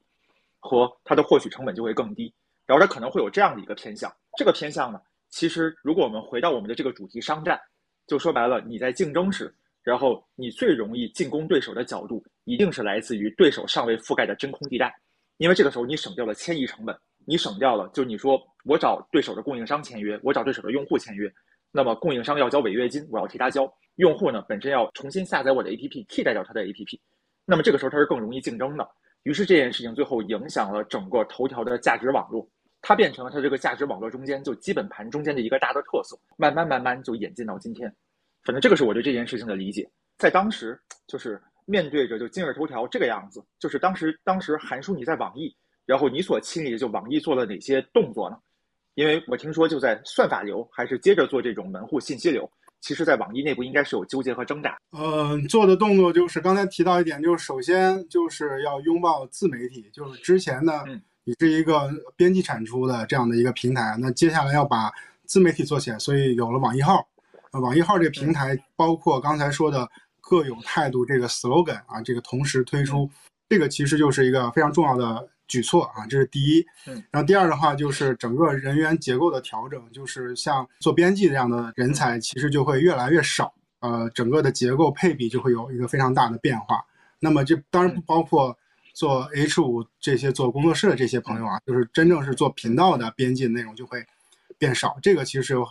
[0.59, 2.35] 和它的获取成本就会更低，
[2.67, 7.61] 然后它可能会有这样的一个偏向，这个偏向呢，其实如果我们回到我们的这个主题商战，
[8.09, 9.55] 就说白了，你在竞争时。
[9.85, 14.95] 然后你最容易进攻对手的角度，一定是来自于对手尚未覆盖的真空地带，
[15.39, 16.95] 因为这个时候你省掉了迁移成本，
[17.29, 21.31] 你省掉了，就你说我找对手的供应商签约，我找对手的用户签约，
[21.71, 23.65] 那么供应商要交违约金，我要替他交；
[23.97, 26.99] 用户呢本身要重新下载我的 APP，替代掉他的 APP，
[27.45, 28.89] 那么这个时候它是更容易竞争的。
[29.25, 32.49] 于是这件事情最后影响了整个头条的价值网络，
[32.81, 37.95] 它变成了它这个价值网络中间就基本盘中间的一个大的特色，慢慢慢慢就演进到今天。
[38.43, 45.55] 反正这个是我对这件事情的理解，在当时就是面对着就今日头条这个样子，就是当时当时韩叔你在网易，
[45.89, 48.37] 然后你所亲历的就网易做了哪些动作呢？
[48.95, 52.47] 因为我听说就在算法流还是接着做这种门户信息流，
[52.83, 54.77] 其实在网易内部应该是有纠结和挣扎。
[54.91, 64.93] 呃，做的动作就是刚才提到一点，就是首先就是要拥抱自媒体，就是之前呢，嗯你是一个编辑产出的这样的一个平台，那接下来要把
[65.25, 67.09] 自媒体做起来，所以有了网易号。
[67.53, 69.89] 呃，网易号这个平台包括刚才说的
[70.21, 73.09] 各有态度这个 slogan 啊，这个同时推出，
[73.49, 76.65] 这个其实就是一个非常重要的举措啊，这是第一。
[76.87, 86.81] 嗯，然后第二的话就是整个人员结构的调整，就是像做编辑这样的人才其实就会越来越少，呃，整个的结构配比就会有一个非常大的变化。
[87.19, 88.57] 那么这当然不包括
[88.93, 94.07] 做 H 五这些做工作室的这些朋友啊，就是真正是做频道的编辑内容就会。
[94.61, 95.65] 变少，这个其实有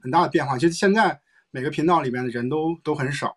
[0.00, 0.56] 很大的变化。
[0.56, 3.36] 其实现在每个频道里面的人都都很少，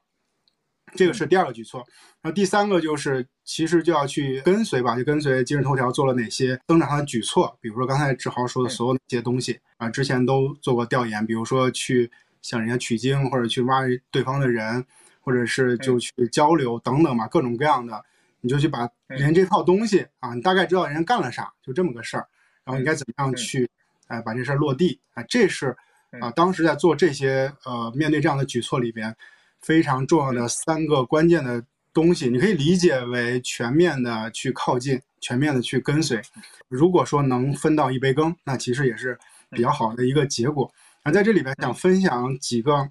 [0.96, 1.86] 这个是第二个举措。
[2.22, 7.58] 然后第三个就是，其实就要去跟随吧，就跟随今日头条做了哪些增长上的举措。
[7.62, 12.10] 比如说刚才志豪说的所有那些东西啊，之前都做过调研，比如说去
[12.42, 13.82] 向人家取经，或者去挖
[14.12, 14.84] 对方的人，
[15.22, 18.04] 或者是就去交流等等嘛，各种各样的，
[18.42, 22.28] 你就去把人这套东西啊，你大概知道人家干了啥，就这么个事儿，
[22.64, 23.70] 然后你该怎么样去。
[24.08, 25.76] 哎，把这事儿落地啊，这是
[26.22, 29.14] 啊，当时在做这些呃，面对这样的举措里边
[29.62, 36.22] 非常重要的三个关键的东西，你可以理解为全面的去靠近全面的去跟随。
[36.68, 39.18] 如果说能分到一杯羹，那其实也是
[39.50, 40.72] 比较好的一个结果。
[41.04, 42.90] 那，在这里边想分享几个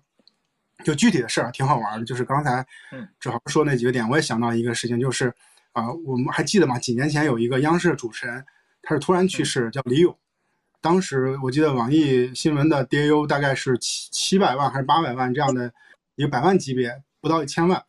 [0.84, 2.04] 就具体的事儿，挺好玩的。
[2.06, 2.66] 就是刚才
[3.20, 5.32] 正好说那几个点，我也想到一个事情，就是
[5.72, 6.78] 啊，我们还记得吗？
[6.78, 8.44] 几年前有一个央视的主持人，
[8.82, 10.16] 他是突然去世，叫李咏。
[10.80, 15.72] 当时我记得网易新闻的 DAU 大概是七七百万还是八百万这样的
[16.16, 17.84] 一个百万级别，不到一千万，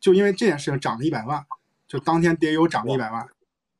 [0.00, 1.44] 就因为这件事情涨了一百万，
[1.86, 3.28] 就当天 DAU 涨了一百万，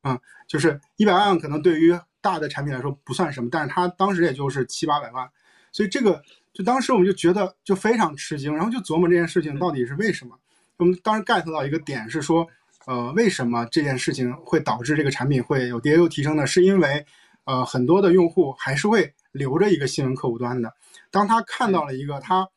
[0.03, 5.27] 嗯，就是一百万可能对于大的产品来说不算什么，但是他当时也就是七八百万，
[5.71, 6.21] 所以这个
[6.53, 10.37] 就当时我们就觉得就非常吃惊，然后就琢磨这件事情到底是为什么。
[10.77, 12.47] 我们当时 get 到一个点是说，
[12.87, 16.45] 呃，为什么这件事情会导致这个产品会有 DAU 提升呢？
[16.45, 17.05] 是因为
[17.45, 20.73] 呃，很多的用户还是会留着一个新闻客户端的。
[21.11, 22.49] 当他看到了一个他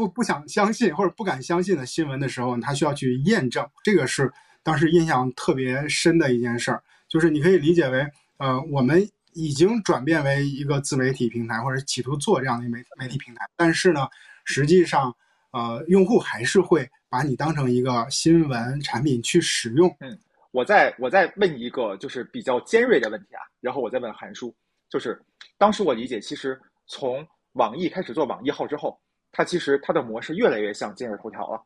[0.00, 3.68] 不不想相信或者不敢相信的新闻的时候，他需要去验证。
[3.84, 4.32] 这个是
[4.62, 6.82] 当时印象特别深的一件事儿。
[7.06, 8.06] 就是你可以理解为，
[8.38, 13.44] 呃，我们已经转变为一个自媒体平台，或者企图做这样的媒媒体平台。
[13.56, 14.08] 但是呢，
[14.44, 15.14] 实际上，
[15.50, 19.94] 呃，用户还是会把你当成一个新闻产品去使用。
[20.00, 20.18] 嗯。
[20.52, 24.52] 我再我再问一个就是比较尖锐的问题啊，然后我再问韩叔，
[24.88, 25.20] 就是
[25.56, 28.99] 当时我理解，其实从网易开始做网易号之后，
[29.32, 31.62] 它其实它的模式越来越像今日头条了。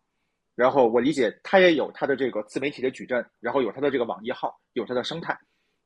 [0.54, 5.38] 然后我理解它也有它的这个自媒体的矩阵，然后有它的这个网易号，有它的生态。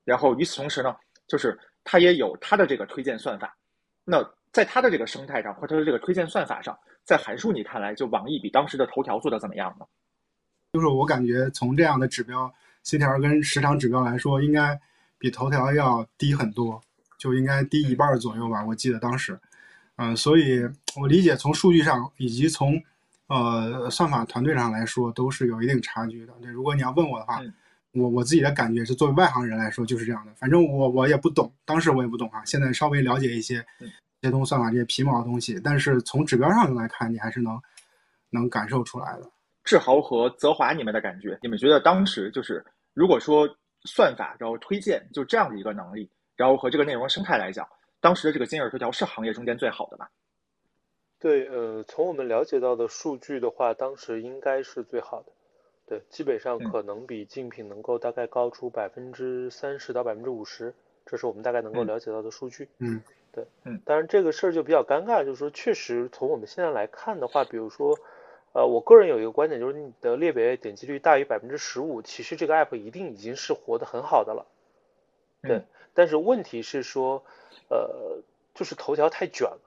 [0.04, 0.94] 然后与此同时呢，
[1.26, 3.56] 就是它也有它的这个推荐算法。
[4.04, 4.22] 那
[4.52, 9.86] 在它的这个生态上和它的这个推荐算法上，在韩叔你看来，就网易比当时的头条做的怎么样呢？
[10.72, 12.52] 就是我感觉从这样的指标。
[12.84, 14.80] C 条跟时长指标来说，应该
[15.18, 16.80] 比头条要低很多，
[17.18, 18.64] 就应该低一半左右吧。
[18.64, 19.38] 我记得当时，
[19.98, 20.62] 嗯，所以
[20.96, 22.80] 我理解从数据上以及从
[23.26, 26.32] 呃算法团队上来说，都是有一定差距的。
[26.40, 27.42] 对，如果你要问我的话，
[27.92, 30.32] 我我自己的感觉是，作为外行人来说就是这样的。
[30.34, 33.64] 反正我我也不懂，当时我也不懂啊，现在稍微了解一些
[34.22, 37.60] 协同算法这些皮毛的东西，但是从指标上来看，你还是能
[38.30, 39.30] 能感受出来的。
[39.64, 42.64] 志豪和泽华，你们的感觉，你们觉得当时就是？
[42.94, 43.48] 如果说
[43.84, 47.64] 算法然后推荐就这样的一个能力，然后和这个内容生态来讲，
[48.00, 50.10] 当时的这个今日头条是行业中间最好的吧？
[51.18, 55.32] 对，呃，从我们了解到的数据的话，当时应该是最好的。
[55.86, 60.74] 对，基本上可能比竞品能够大概高出百分之三十到百分之五十，
[61.06, 62.68] 这是我们大概能够了解到的数据。
[62.78, 67.98] 嗯，对，嗯，当然这个事儿就比较尴尬，就是说确实从我们现在来看的话，比如说。
[68.54, 74.46] 呃，我个人有一个观点，就是你的列表点击率大于百分之十五，其实这个 app 一定已经是活得很好的了。
[75.42, 75.62] 对，
[75.98, 77.24] 但是问题是说，
[77.68, 78.22] 呃，
[78.54, 79.58] 就是头条太卷了。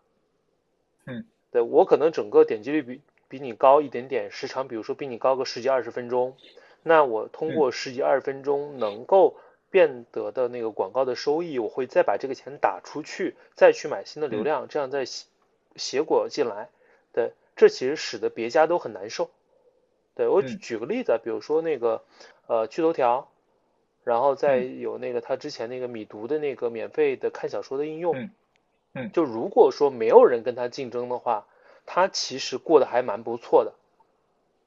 [1.05, 6.37] 嗯，对我可能整个点击率比比你高一点点，时长比如说比你高个十几二十分钟，
[6.83, 9.35] 那我通过十几二十分钟能够
[9.69, 15.03] 变得的那个广告的收益，我会再把这个钱打出去，再去买新的流量，这样再
[15.75, 16.69] 结果进来。
[17.11, 17.33] 对。
[17.53, 19.29] 这其实使得别家都很难受。
[20.15, 22.01] 对我举举个例子，比如说那个
[22.47, 23.29] 呃趣头条，
[24.03, 28.15] 然后再有那个他之前那个米读的那个免费的看小说的应用，
[28.93, 31.45] 嗯，就如果说没有人跟他竞争的话，
[31.85, 33.73] 他其实过得还蛮不错的。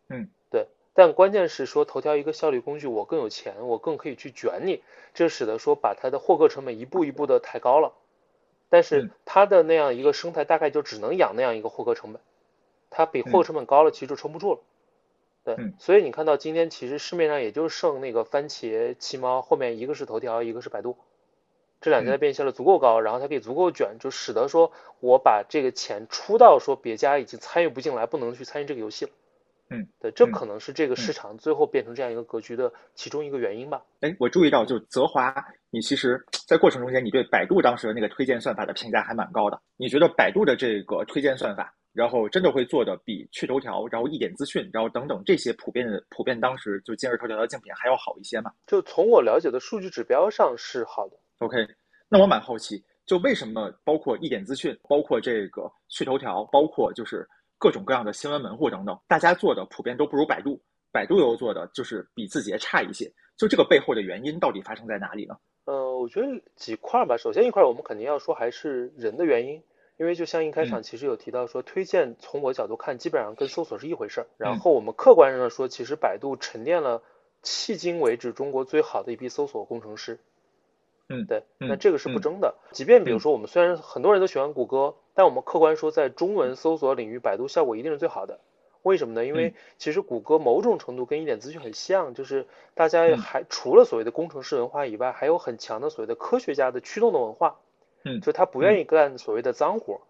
[0.08, 0.68] 嗯，对。
[0.94, 4.82] 但关键是说头条一个效率工具，我更有钱，我更可以去卷你，
[5.12, 7.92] 这使得说把他的获客成本一步一步的抬高了。
[8.70, 12.22] 但是他的那样一个生态大概就只能养那样一个获客成本。
[12.90, 14.60] 他比获客成本高了，其实就撑不住了。
[15.44, 20.96] 对，所以你看到今天其实市面上也就剩那个番茄、七猫，后面一个是头条，一个是百度，
[21.82, 29.10] 这两家的变现了足够高，然后它可以足够卷，就使得说我把这个钱出到说别家已经参与不进来，不能去参与这个游戏了。
[29.70, 33.82] 嗯，对，这可能是这个市场最后变成这样一个格局的其中一个原因吧。
[34.00, 35.34] 哎，我注意到，就泽华，
[35.70, 39.60] 你其实在过程中间，你对百度当时的那个推荐算法的评价还蛮高的。
[39.76, 41.74] 你觉得百度的这个推荐算法？
[41.94, 48.52] 然后真的会做的比趣头条，然后一点资讯，然后等等这些普遍的普遍当时就今日头条的竞品还要好一些嘛？
[48.66, 51.16] 就从我了解的数据指标上是好的。
[51.38, 51.56] OK，
[52.08, 57.24] 那我蛮好奇，就为什么包括一点资讯，包括这个趣头条，包括就是
[57.58, 65.36] 各种各样的新闻门户等等，大家做的普遍都不如百度，百度又做的就是比字节差一些，就这个背后的原因到底发生在哪里呢？
[65.66, 66.26] 呃，我觉得
[66.56, 67.16] 几块吧。
[67.16, 69.62] 首先一块我们肯定要说还是人的原因。
[69.96, 74.26] 因为就像一开场其实有提到说，推荐从我角度看，基本上跟搜索是一回事儿。
[74.36, 77.02] 然后我们客观上说，其实百度沉淀了
[77.42, 80.18] 迄今为止中国最好的一批搜索工程师。
[81.08, 82.54] 嗯，对，那这个是不争的。
[82.72, 88.40] 即便比如说我们虽然很多人都喜欢谷歌，但我们客观说，在中文搜索领域，百度效果一定是最好的。
[88.82, 89.24] 为什么呢？
[89.24, 97.60] 因为其实谷歌某种程度跟一点资讯很像，就是大家还除了所谓的工程师文化以外，还有很强的所谓的科学家的驱动的文化。
[98.04, 100.02] 嗯，就他不愿意干所谓的脏活，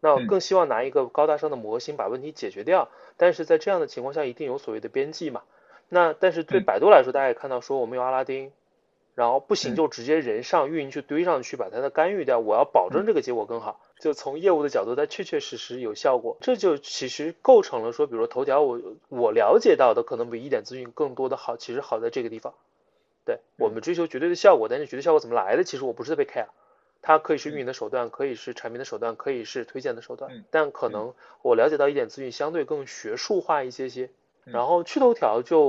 [0.00, 2.88] 那更希望拿一个高大上的模型把问题解决掉。
[3.16, 5.42] 但是在这样的情况下，一定有所谓的边际嘛。
[5.88, 8.52] 那但是对百度来说，大家也看到说我们有阿拉丁。
[9.16, 13.78] 然后不行就直接人上运营去堆上去把它的干预掉，我要保证这个结果更好。
[14.00, 16.36] 就从业务的角度，它确确实实有效果。
[16.40, 22.54] 这就其实构成了说，比如说头条，我我了解到的可能比一点资讯更多的好，其实好在这个地方。
[23.24, 26.48] 对我们追求绝对的效果，但是绝对效果怎么来的，其实我不是特别 care。
[27.06, 34.08] 它可以是运营的手段，可以是产品的手段，可以是推荐的手段，但可能我了解到一点资讯相对更学术化一些些。
[34.44, 35.60] 然后趣头条就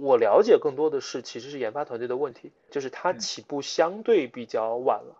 [0.00, 5.16] 我了解更多的是其实是研发团队的问题，就是它起步相对比较晚了，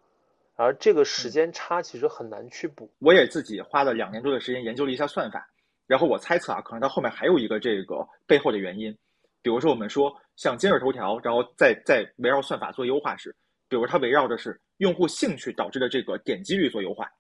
[0.57, 2.90] 而这个时间差其实很难去补。
[2.98, 5.48] 我也自己花了两年多的时间研究了一下算法，
[5.86, 8.96] 然后我猜测啊，可能它后面还有一个这个背后的原因，
[9.40, 13.34] 比如说我们说像今日头条，然后再再围绕算法做优化时，
[13.68, 17.10] 比如它围绕的是用户兴趣导致的这个点击率做优化，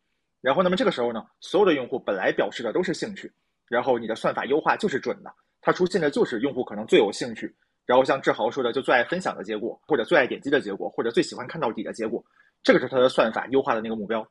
[0.40, 3.32] 然后那么这个时候呢，所有的用户本来表示的都是兴趣，
[3.68, 5.34] 然后你的算法优化就是准的。
[5.60, 7.54] 它出现的就是用户可能最有兴趣，
[7.86, 12.22] 然后像志豪说的，就最爱分享的结果，或者最爱点击的结果，或者最喜欢看到底的结果，
[12.62, 14.26] 这个是它的算法优化的那个目标。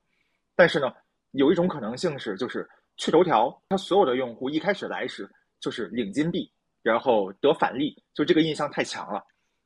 [0.55, 0.93] 但是呢，
[1.31, 5.27] 有一种可能性是，就是去头条，它所有的用户一开始来时
[5.59, 6.47] 就是领金币，
[6.83, 9.25] 然后得返利，就这个印象太强了，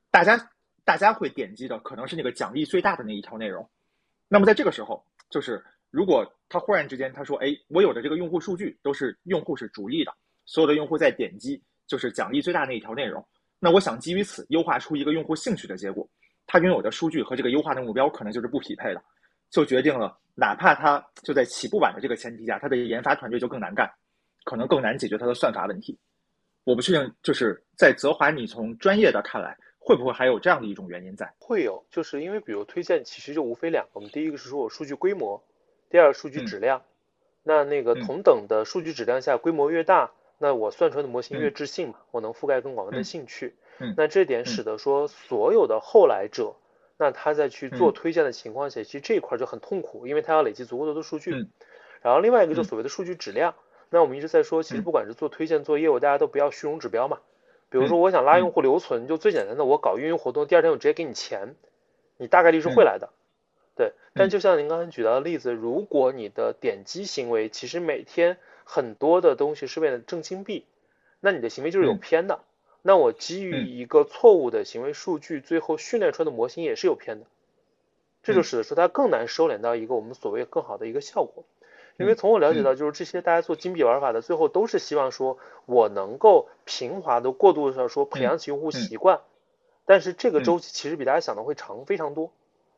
[0.09, 0.37] 大家
[0.87, 3.69] 大家会点击的可能是那个奖励最大的那一条内容。
[4.29, 5.61] 那么在这个时候，就是
[5.91, 10.13] 如果他忽然之间他说，哎，我有的这个用户数据都是用户是逐利的。
[10.45, 13.27] 所有的用户在点击就是奖励最大那一条内容，
[13.59, 16.09] 那我想基于此优化出一个用户兴趣的结果，
[16.45, 19.03] 他拥有的数据和这个优化的目标可能就是不匹配的，
[19.49, 23.91] 就决定了哪怕他就在起步晚的这个前提下，他的研发团队就更难干，
[24.45, 25.99] 可能更难解决他的算法问题。
[26.63, 29.57] 我不确定，就是在泽华，你从专业的看来，
[29.87, 31.33] 会不会还有这样的一种原因在？
[31.39, 35.41] 会有，就是因为比如推荐其实就无非两个，我们第一个是说我数据规模，
[35.89, 36.81] 第二个数据质量，
[37.41, 40.11] 那那个同等的数据质量下，规模越大。
[40.39, 43.55] 那我算出来的模型越自信嘛，我能覆盖更广泛的兴趣。
[43.79, 46.53] 嗯，那这点使得说所有的后来者，
[46.97, 51.33] 那他在去做推荐的情况下，其实这一块就很痛苦，因为他要累积足够多的数据。
[51.33, 51.49] 嗯，
[52.01, 53.55] 然后另外一个就所谓的数据质量，
[53.89, 57.19] 那我们一直在说，其实不管是做推荐做业务，大家都不要虚荣指标嘛。
[57.69, 61.55] 比如说我想拉用户留存，就最简单的，我搞运营活动，第二天我直接给你钱，
[62.17, 63.09] 你大概率是会来的。
[63.75, 68.37] 对，但就像您刚才举到的例子，如果你的点击行为其实每天。
[68.69, 70.65] 很多的东西是为了挣金币，
[71.21, 72.41] 那你的行为就是有偏的。
[72.81, 77.25] 那我基于一个错误的行为数据，最后训练出来的模型也是有偏的。
[78.23, 81.45] 这就使得说它更难收敛到一个我们所谓更好的一个效果。
[81.99, 89.19] 因为从我了解到，就是这些大家做金币玩法的，最后都是希望说我能够平滑的过渡上说培养起用户习惯，
[89.85, 92.31] 但是这个周期其实比大家想的会长非常多。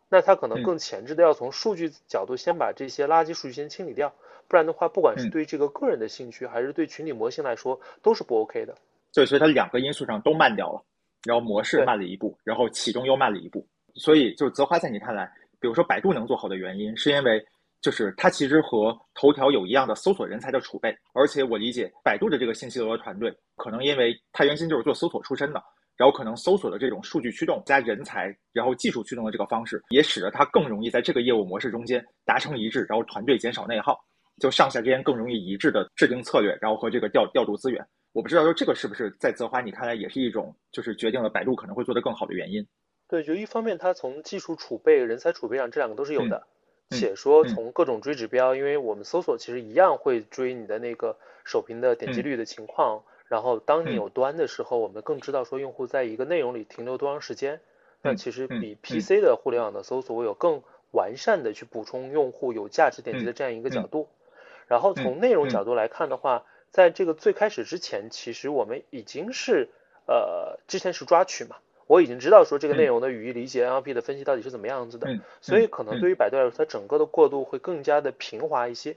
[0.09, 4.13] 那它可能更前置的要从数据角度先把这些垃圾数据先清理掉。
[4.47, 8.76] 不然的话，不管是对这个个人的兴趣，还是对群体模型来说，都是不 OK 的。
[9.13, 10.82] 对，所以它两个因素上都慢掉了，
[11.24, 13.63] 然后模式慢了一步，然后启动又慢了一步。
[13.93, 17.45] 所以，就是泽华在你看来，比如说百度能做好的原因，是因为
[17.82, 25.63] 就是它其实和头条有一样的搜索人才的储备，而且我理解百度的这个信息流的团队，可能因为它原先就是做搜索出身的，
[25.95, 33.99] 然后可能搜索的这种数据驱动加人才，然后技术驱动的这个方式，也使得它更容易在这个业务模式中间达成一致，然后团队减少内耗。
[34.39, 37.86] 就上下之间更容易一致的制定策略，然后和这个调调度资源。
[38.13, 42.65] 我不知道说这个是不是在泽华你看来也是一种就是决定了百度可能会做得更好的原因。
[43.09, 46.41] 对，就一方面它从技术储备、人才储备上这两个都是有的，
[46.92, 53.04] 且说从各种追指标，因为我们搜索其实一样会追你的那个首屏的点击率的情况。
[53.28, 57.62] 然后当你有端的时候，我们更知道说用户在一个内容里停留多长时间。
[58.02, 64.08] 那其实比 PC 的互联网的搜索有更完善的去补充用户有价值点击的这样一个角度。
[64.68, 69.70] 然后从内容角度来看的话，在这个最开始之前，其实我们已经是
[70.08, 71.58] 呃之前是抓取嘛，
[71.90, 75.08] 我已经知道说这个内容的语义理解、NLP 的分析到底是怎么样子的，
[75.42, 78.96] 所以可能对于百度来说，它整个的过渡会更加的平滑一些，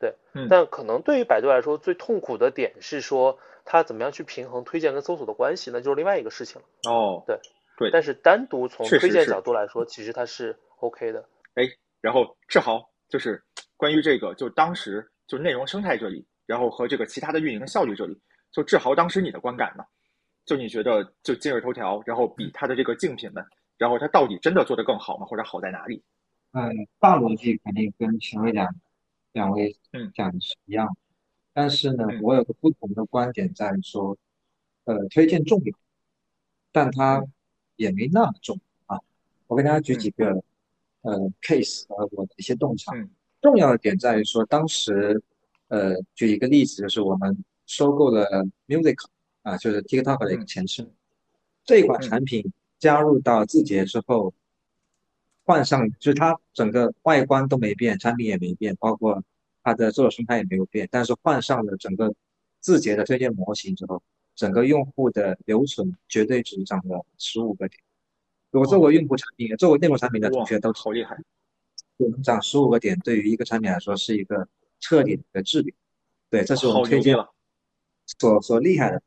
[0.00, 0.14] 对，
[0.48, 6.90] 但可能对于百度来说，最痛苦的点是说它怎么样去平衡推荐跟搜索的关系，那就是另外一个事情了。
[6.90, 7.38] 哦，对
[7.76, 11.24] 对，但是单独从推荐角度来说，其实它是 OK 的。
[11.54, 11.64] 哎，
[12.00, 13.42] 然后志豪就是。
[13.76, 18.18] 关于这个，就当时就内容生态这里，然后和这个其他的运营效率这里，
[18.52, 19.84] 就志豪当时你的观感呢？
[20.44, 23.44] 就你觉得就今日头条，然后比它的这个竞品们，
[23.78, 25.26] 然后它到底真的做得更好吗？
[25.26, 26.02] 或者好在哪里？
[26.52, 26.70] 嗯，
[27.00, 28.74] 大逻辑肯定跟前面两
[29.32, 30.96] 两位嗯讲的是一样。
[31.52, 34.16] 但是呢，我有个不同的观点在于说，
[34.84, 35.76] 呃，推荐重要，
[36.72, 37.24] 但它
[37.76, 38.98] 也没那么重啊。
[39.46, 40.42] 我给大家举几个
[41.02, 42.92] 呃 case 和我的一些洞察。
[43.40, 45.22] 重要的点在于说，当时
[45.68, 47.36] 呃，举一个例子，就是我们
[47.66, 48.26] 收购了
[48.66, 48.96] Music
[49.44, 50.90] 啊，就是 TikTok 的一个前身，
[51.64, 54.34] 这一款产品加入到字节之后。
[55.46, 59.22] 换上就是它整个外观都没变，产品也没变，包括
[59.62, 62.14] 它的作者生态也没有变，但是换上了整个
[62.60, 64.02] 字节的推荐模型之后，
[64.34, 67.78] 整个用户的留存绝对值涨了十五个点。
[68.52, 71.14] 如果作为用户产品、作为内容产品的同学都好厉害，
[71.98, 74.48] 能涨十五个点，对于一个产品来说是一个
[74.80, 75.76] 彻底的质变。
[76.30, 77.30] 对，这是我们推荐了
[78.18, 79.02] 所所厉害的。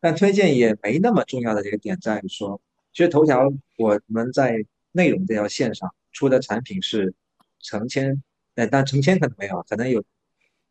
[0.00, 2.60] 但推荐也没那么重要的这个点在于说，
[2.92, 4.64] 其实头条我们在。
[4.92, 7.12] 内容这条线上出的产品是
[7.60, 8.22] 成千，
[8.54, 10.02] 呃，但成千可能没有，可能有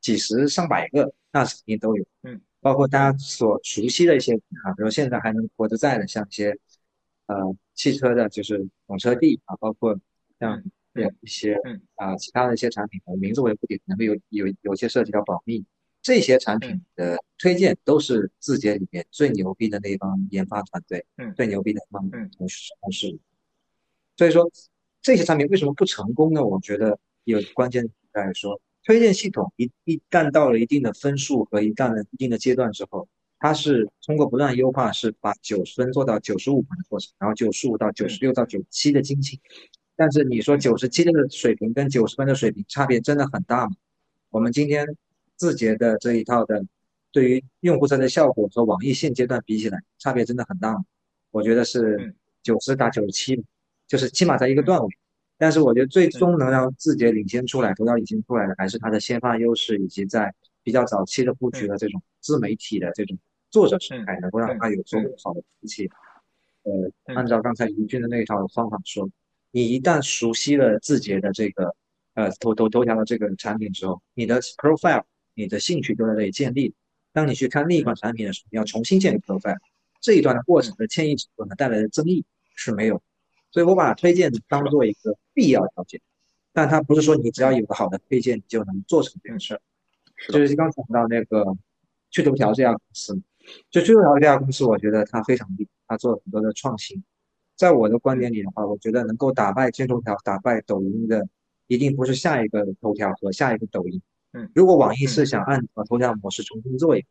[0.02, 2.04] 几十上百个，那肯定都有。
[2.24, 6.58] 嗯，包括大家所熟悉的一些啊，比如现在还能活得在的，像一些
[7.28, 9.96] 呃汽车的，就是懂车帝啊，包括
[10.40, 10.60] 像
[10.94, 11.56] 有一些
[11.94, 15.64] 啊其他的一些产品，我名字我也不点，可能会有有有些涉及到保密。
[16.06, 23.18] 这些产品的推荐都是字节里面最牛逼的那帮研发团队，嗯，最牛逼的那帮同事同事。
[24.16, 24.48] 所以说
[25.02, 26.46] 这些产品为什么不成功呢？
[26.46, 33.08] 我觉得有关键在于说，推荐系统一一旦到了一定的分数和一旦的一定的阶段之后，
[33.40, 39.40] 它是通过不断优化，是把九十分做到九十五分的过程，然后九十五到九十六到九十七的精进。
[39.96, 43.76] 但是你说九十七的水平跟九十分的水平差别真的很大吗？
[44.30, 44.86] 我们今天
[45.38, 46.66] 字节的这一套的
[47.12, 50.86] 对于用户端的效果和网易现阶段比起来，差别真的很大吗？
[51.32, 53.44] 我觉得是九十打九十七。
[53.88, 54.90] 就是起码在一个段位，
[55.38, 60.34] 但是我觉得最终能让字节领先出来、头条领先出来的，还是它的先发优势，以及在
[60.64, 63.16] 比较早期的布局的这种自媒体的这种
[63.52, 65.88] 作者生态，能够让它有足够好的服务器。
[66.64, 69.08] 呃，按照刚才于军的那一套方法说，
[69.52, 71.76] 你一旦熟悉了字节的这个
[72.16, 75.04] 呃头头头条的这个产品之后，你的 profile、
[75.36, 76.74] 你的兴趣都在这里建立。
[77.14, 79.58] 当你去看另一款产品的时候，你要重新建立 profile，
[80.02, 82.26] 这一段的过程的迁移程度呢带来的争议
[82.56, 83.02] 是没有。
[83.52, 86.02] 所以我把推荐当做一个必要条件，
[86.52, 89.62] 但它不是说你只要有个好的推荐，你就能做成这件事儿。
[90.30, 91.56] 就是刚讲到那个
[92.10, 93.22] 趣头条这家公司，
[93.70, 97.02] 就趣头条这家公司，我觉得它非常厉害，它做了很多的创新。
[97.56, 101.26] 在我的观点里的话，我觉得能够打败今日头条、打败抖音的，
[101.68, 104.02] 一定不是下一个头条和下一个抖音。
[104.36, 107.08] 嗯，如果网易是想按照头条模式重新做一个，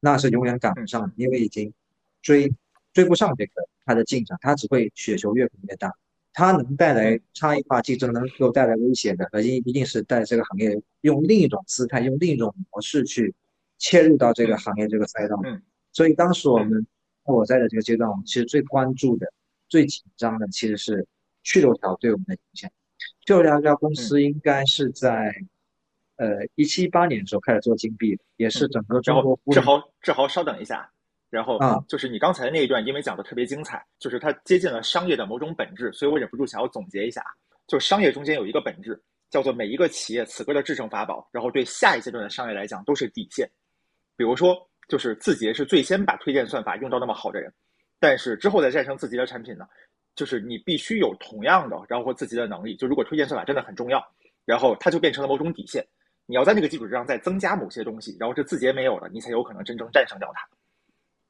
[0.00, 1.72] 那是永远赶不上，因为已经
[2.20, 2.52] 追
[2.92, 3.52] 追不上这个。
[3.86, 5.92] 它的进展，它只会雪球越滚越大。
[6.32, 13.34] 它能带来差异化竞争，能够带来威胁的，核心一定是在这个行业用另一种姿态、用另一种模式去
[13.76, 15.38] 切入到这个行业这个赛道。
[15.44, 15.60] 嗯。
[15.92, 16.86] 所以当时我们
[17.24, 19.30] 我在的这个阶段，我们其实最关注的、
[19.68, 21.06] 最紧张的其实是
[21.42, 22.70] 趣头条对我们的影响。
[23.26, 25.44] 趣头条这家公司应该是在
[26.16, 29.38] 呃一七一八年的时候开始做金币，也是整个中国。
[29.52, 30.90] 志豪，志豪，稍等一下。
[31.30, 37.24] 然后啊，就是你刚才那一段，因为讲的特别精彩，就是它接近了商业的某种本质，所以我忍不住想要总结一下。
[37.66, 43.50] 就商业中间有一个本质，叫做每一个企业此刻的制胜法宝，然后对下一阶段的商业来讲都是底线。
[44.16, 44.56] 比如说，
[44.86, 47.52] 就是字节是最先把推荐算法用到那么好的人，
[47.98, 49.66] 但是之后再战胜字节的产品呢，
[50.14, 52.76] 就是你必须有同样的，然后自己的能力。
[52.76, 54.00] 就如果推荐算法真的很重要，
[54.44, 55.84] 然后它就变成了某种底线，
[56.26, 60.48] 你要在那个基础之上再增加某些东西，然后这字节没有了，你才有可能真正战胜掉它。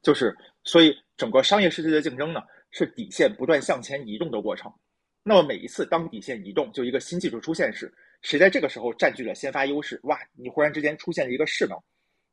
[0.03, 4.73] 就是，所以整个商业世界的竞争呢，是底线不断向前移动的过程。
[5.23, 11.79] 那么每一次当底线移动，就一个新技术出现时，谁在这个时候占据了先发优势，哇，你忽然之间出现了一个势能，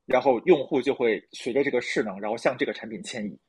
[0.05, 3.39] 然后用户就会随着这个势能，然后向这个产品迁移。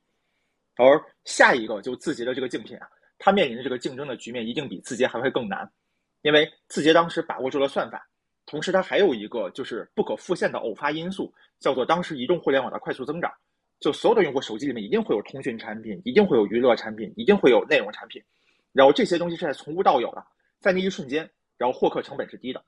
[0.77, 2.89] 而下一个就字节的这个竞品啊，
[3.19, 5.69] 它面临的这个竞争的局面一定比字节还会更难，
[6.23, 8.09] 因为字节当时把握住了算法，
[8.53, 13.33] 同时它还有一个就是不可复现的偶发因素，叫做当时移动互联网的快速增长。
[13.81, 18.23] 就所有的用户手机里面一定会有通讯产品，一定会有娱乐产品，一定会有内容产品，
[18.75, 20.23] 然后这些东西是在从无到有的，
[20.61, 21.27] 在那一瞬间，
[21.57, 22.63] 然后获客成本是低的。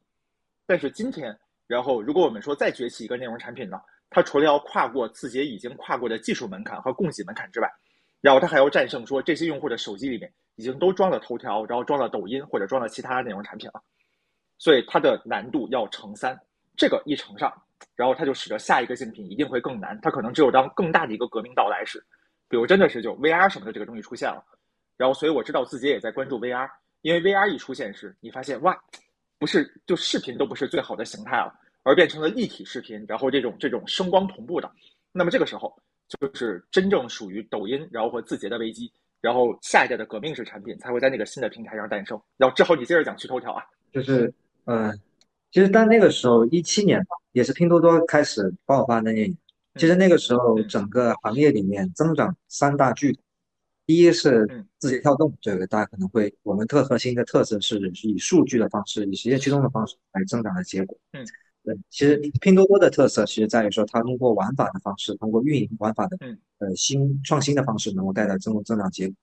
[0.65, 3.79] 但是今天，然后如果我们说再崛起一个内容产品呢，
[4.09, 7.71] 它除了要跨过字节已经跨过的技术门槛和供给门槛之外，
[8.23, 13.83] 然后它还要战胜说这些用户的手机里面已经都装了头条，然后装了抖音或者装了其他内容产品了，
[14.65, 16.35] 所以它的难度要乘三，
[16.75, 17.53] 这个一乘上。
[17.95, 22.03] 然后它就使得下一个竞品一定会更难，它可能只有当更大的一个革命到来时，
[22.49, 24.43] 比如真的是就 VR 什么的这个东西出现了，
[24.97, 26.67] 然后所以我知道字节也在关注 VR，
[27.03, 28.75] 因为 VR 一出现时，你发现哇，
[29.39, 31.53] 不是就视频都不是最好的形态了，
[31.83, 34.73] 而变成了立体视频，然后这种这种声光同步的。
[35.13, 35.77] 那么这个时候
[36.09, 38.91] 就是真正属于抖音，然后和字节的危机，
[39.21, 42.19] 然后下一代的革命式产品才会在那个新的平台上诞生。
[42.39, 43.63] 然后之后你接着讲去头条啊，
[43.93, 44.33] 就是
[44.65, 44.93] 呃，
[45.51, 49.37] 其实但那个时候一七年吧，也是拼多多开始爆发的那年。
[49.77, 53.21] 其实那个时候整个行业里面增长三大巨头，
[53.87, 60.97] 第一是字节跳动，这个大家可能会，我们特核心的特色是以数据的方式，以实现驱动的方式来增长的结果。
[61.13, 61.27] 嗯。
[61.65, 66.19] 对，其实拼多多的特色其实在于说，它通过玩法的方式，通过运营玩法的，
[66.59, 69.17] 呃，新创新的方式，能够带来增增长结果。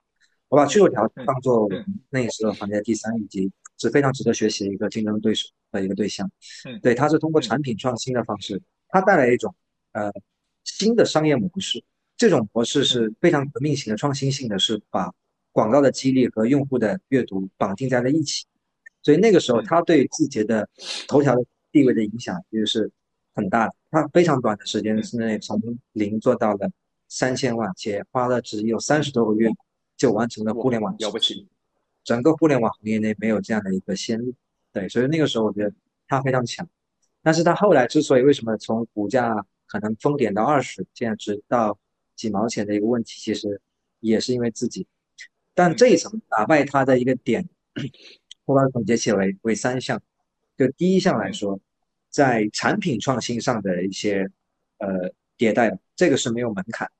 [0.50, 1.70] 我把趣头条当做
[2.10, 3.52] 那时候行业第三，以及
[3.82, 6.30] 是非常值得学习的一个竞争对手的一个对象。
[6.66, 9.54] 嗯，对，它是通过产品创新的方式，它带来一种
[9.94, 10.12] 呃
[10.64, 11.84] 新的商业模式。
[12.16, 15.12] 这种模式是非常革命性的、创新性的，是把
[15.52, 18.46] 广告的激励和用户的阅读绑定在了一起。
[19.02, 20.70] 所以那个时候，它对字节的
[21.08, 21.44] 头条的。
[21.74, 22.92] 地位的影响其实是
[23.34, 25.58] 很大的，它非常短的时间之内从
[25.94, 26.70] 零做到了
[27.08, 29.50] 三千万，且花了只有三十多个月
[29.96, 31.48] 就完成了互联网了不起，
[32.04, 34.36] 整个互联网行业内没有这样的一个先例，
[34.72, 35.74] 对，所以那个时候我觉得
[36.08, 36.68] 它非常强，
[37.22, 41.78] 但是它后来之所以为什么从股价可能疯点到二十，现在直到
[42.16, 43.62] 几毛钱的一个问题，其实
[44.00, 44.88] 也是因为自己，
[45.54, 47.48] 但这一层打败它的一个点，
[48.46, 50.02] 我把它总结起来为三项。
[50.58, 51.60] 就第一项来说，
[52.10, 54.30] 在产品创新上的一些
[54.78, 56.92] 呃迭代，这个是没有门槛，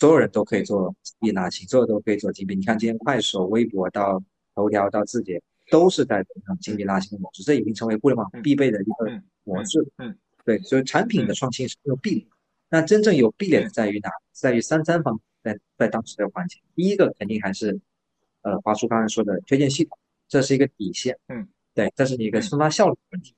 [0.00, 2.58] 所有人都可以做易拉新，所有都可以做精品。
[2.58, 4.22] 你看今天快手、微博到
[4.54, 9.86] 头条到字节，都是在走上精品拉新的模式，这已经成为互联网必备的一个模式。
[9.98, 12.26] 嗯，对，所以产品的创新是没有壁垒。
[12.70, 14.08] 那真正有壁垒的在于哪？
[14.32, 16.62] 在于三三方在在当时的环境。
[16.74, 17.78] 第一个肯定还是
[18.40, 19.98] 呃华叔刚才说的推荐系统，
[20.28, 21.18] 这是一个底线。
[21.28, 21.46] 嗯。
[21.74, 23.34] 对，这是你一个分发效率的问题。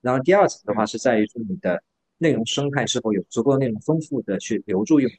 [0.00, 1.82] 然后第二层的话是在于说你的
[2.16, 5.16] 内容生态是否有足够内容丰富的去留住用户。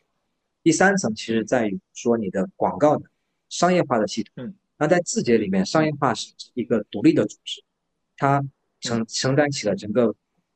[0.67, 3.05] 第三层其实在于说你的广告的
[3.47, 4.33] 商业化的系统。
[4.35, 4.53] 嗯。
[4.77, 7.63] 那在字节里面，商业化是一个独立的组织，
[8.17, 8.43] 它
[8.81, 10.13] 承承担起了整个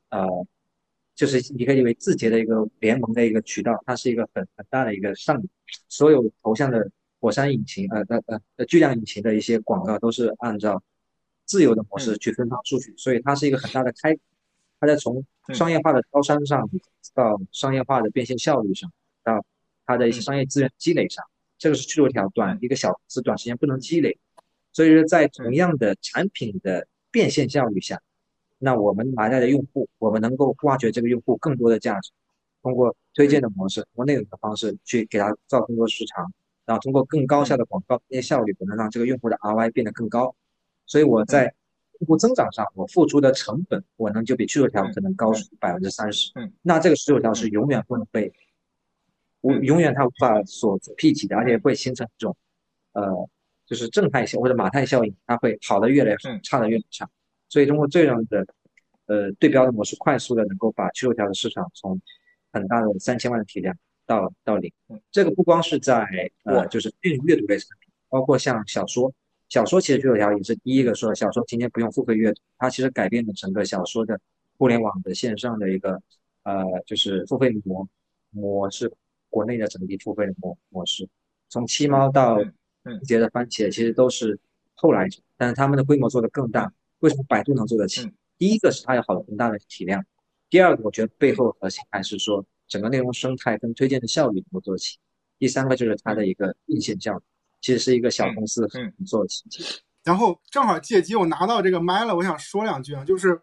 [0.09, 0.27] 呃，
[1.15, 5.47] 就是你可以以为字节的一个联盟的一个渠道，它是一个很很大的一个上游，
[5.87, 6.91] 所有头像的
[7.21, 10.83] 火山引擎呃呃呃巨量引擎的一些广告都是按照。
[11.45, 14.13] 自由的模式去分发数据，所以它是一个很大的开，
[14.77, 16.69] 它在从商业化的高山上
[17.13, 18.91] 到商业化的变现效率上，
[19.23, 19.45] 到
[19.91, 21.23] 它的一些商业资源积累上，
[21.57, 24.17] 这个是去头条短一个小公司短时间不能积累，
[24.71, 28.01] 所以说在同样的产品的变现效率下，
[28.57, 32.11] 那我们拿来的用户，我们能够挖掘这个用户更多的价值，
[32.63, 36.31] 通过推荐的模式，通过内容的方式去给他造更多市场，
[36.65, 40.35] 然后通过更高效的广告变现效率，可能让这个用户的 ROI 变得更高。
[40.85, 41.53] 所以我在
[41.99, 46.31] 用户增长上，我付出的成本，我能就比去头条可能高出百分之三十。
[46.35, 48.31] 嗯，那这个趣头条是永远不能被，
[49.41, 52.37] 无永远它无法所匹及的，而且会形成这种，
[52.93, 53.29] 呃，
[53.65, 57.09] 就是正态效或者马太效应，它会好的越来越好，差的越差。
[57.49, 58.45] 所以通过这样的，
[59.07, 61.99] 呃，对标的模式，快速的能够把趣头条的市场从
[62.53, 63.75] 很大的三千万的体量
[64.05, 64.71] 到到零。
[65.11, 66.05] 这个不光是在
[66.43, 69.13] 呃，就是阅阅读类产品，包括像小说。
[69.49, 74.17] 小说其实趣头条也是第一个说小说今天不用付费阅读，它其实改变了整个小说的
[74.57, 76.01] 互联网的线上的一个
[76.43, 77.85] 呃就是付费模
[78.29, 78.89] 模式，
[79.31, 81.09] 国内的整体付费的模模式，
[81.49, 84.39] 从七猫到字节的番茄其实都是
[84.75, 86.71] 后来者，但是他们的规模做得更大。
[86.99, 88.07] 为什么百度能做得起？
[88.37, 90.05] 第一个是它有好很大的体量，
[90.51, 94.99] 第二个我觉得背后核心还是说整个内容生态跟推荐的效率能够做起，
[95.39, 97.23] 第三个就是它的一个变现效率。
[97.63, 99.63] 其实是一个小公司很做的事情，
[100.03, 103.39] 然后正好借机我拿到这个麦了，我想说两句啊，就是，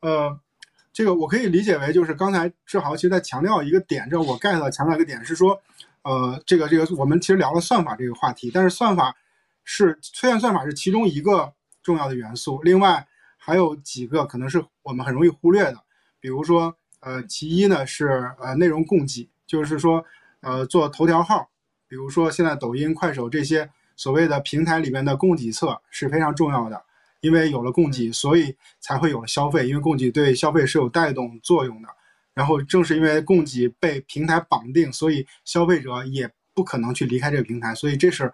[0.00, 0.40] 呃，
[0.92, 5.60] 这个我可以理解为就是刚才志豪其实在强调一个点，这我 get 强调一个点是说，
[6.02, 9.14] 呃，这个这个我们其实聊了算法这个话题，但是算法
[9.64, 11.52] 是推荐算法是其中一个
[11.82, 13.06] 重要的元素，另外
[13.36, 15.78] 还有几个可能是我们很容易忽略的，
[16.20, 20.04] 比如说，呃，其一呢是呃内容供给，就是说，
[20.40, 21.48] 呃，做头条号。
[21.90, 26.84] 比如说，现在抖音、快手这些所谓的平台里面的供给侧是非常重要的，
[27.20, 29.68] 因为有了供给，所以才会有了消费。
[29.68, 31.88] 因为供给对消费是有带动作用的。
[32.34, 37.74] 然后正是因为供给被平台绑定，所以消费者也不可能去离开这个平台。
[37.74, 38.32] 所以这是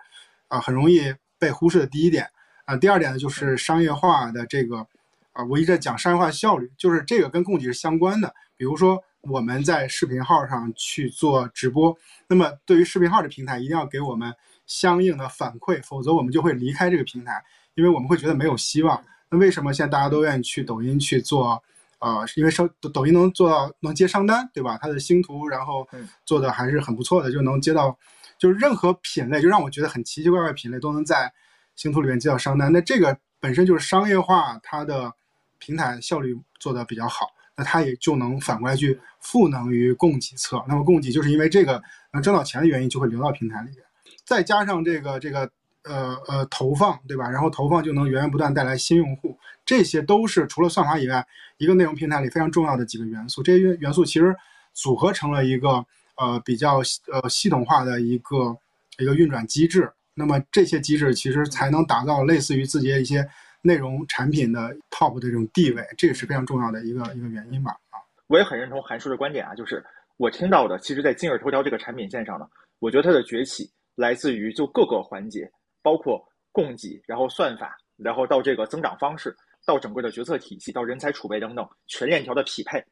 [0.48, 2.28] 啊很容易被忽视的第一点
[2.65, 2.77] 啊。
[2.77, 4.86] 第二点呢，就是商业化的这个
[5.32, 8.35] 啊，我一直在讲商业化效率，就是这个跟供给是相关的。
[8.56, 9.02] 比如说。
[9.27, 11.97] 我们在视频号上去做直播，
[12.28, 14.31] 那么对于视频号的平台，一定要给我们
[14.66, 17.43] 相应的反馈，否则我们就会离开这个平台，
[17.75, 19.03] 因为我们会觉得没有希望。
[19.31, 21.63] 那为什么现在大家都愿意去抖音去做
[21.99, 24.79] 呃，因为商抖抖音能做到能接商单，对吧？
[24.81, 25.89] 它的星图，然后
[26.27, 27.97] 做的还是很不错的，就能接到，
[28.39, 31.33] 就是任何品类，就让我觉得很奇奇怪怪品类都能在
[31.77, 32.71] 星图里面接到商单。
[32.71, 35.11] 那这个本身就是商业化，它的
[35.59, 40.63] 平台效率做的比较好，那它也就能反过来去赋能于供给侧。
[40.69, 41.83] 那么供给就是因为这个
[42.13, 43.79] 能挣到钱的原因，就会流到平台里面，
[44.27, 45.51] 再加上这个这个。
[45.85, 47.28] 呃呃，投放对吧？
[47.31, 51.27] 然后投放就能源源不断带来新用户，这些都是除了算法以外，
[51.59, 53.43] 一个内容平台里非常重要的几个元素。
[53.43, 54.35] 这些元元素其实
[54.73, 55.85] 组合成了一个
[56.16, 56.78] 呃比较
[57.12, 58.56] 呃系统化的一个
[58.98, 59.90] 一个运转机制。
[60.15, 63.28] 那么这些机制其实才能打造类似于字节一些
[63.62, 67.73] 内容产品的 top 的这种地位，这个是非常重要的一个一个原因吧。
[67.90, 67.98] 啊，
[68.28, 69.85] 我也很认同韩叔的观点啊，就是
[70.16, 72.47] 我听到的，其实在今日头条这个产品线上呢，
[72.78, 75.51] 我觉得它的崛起来自于就各个环节。
[75.85, 79.36] 包括供给，然后算法，然后到这个增长方式，
[79.66, 82.82] 到整个的决策体系，到人才储备等等全链条的匹配，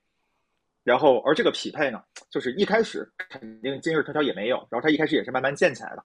[0.85, 6.05] 然后而这个匹配呢，就是一开始肯定今日头条也没有，然后它一开始也是慢慢建起来的，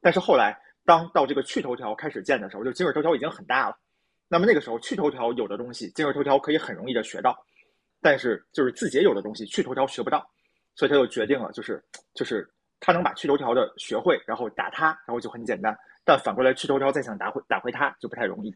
[0.00, 3.78] 但是后来当到这个趣头条开始建的时候，就今日头条已经很大了，
[4.26, 7.38] 那么那个时候趣头条有的东西，今日头条可以很容易的学到，
[8.02, 10.28] 但是就是字节有的东西，趣头条学不到，
[10.74, 11.80] 所以他就决定了，就是
[12.12, 12.50] 就是
[12.80, 15.76] 他能把趣头条的学会，然后打它，然后就很简单。
[16.04, 18.54] 但反过来，趣头条再想打回打回它就不太容易，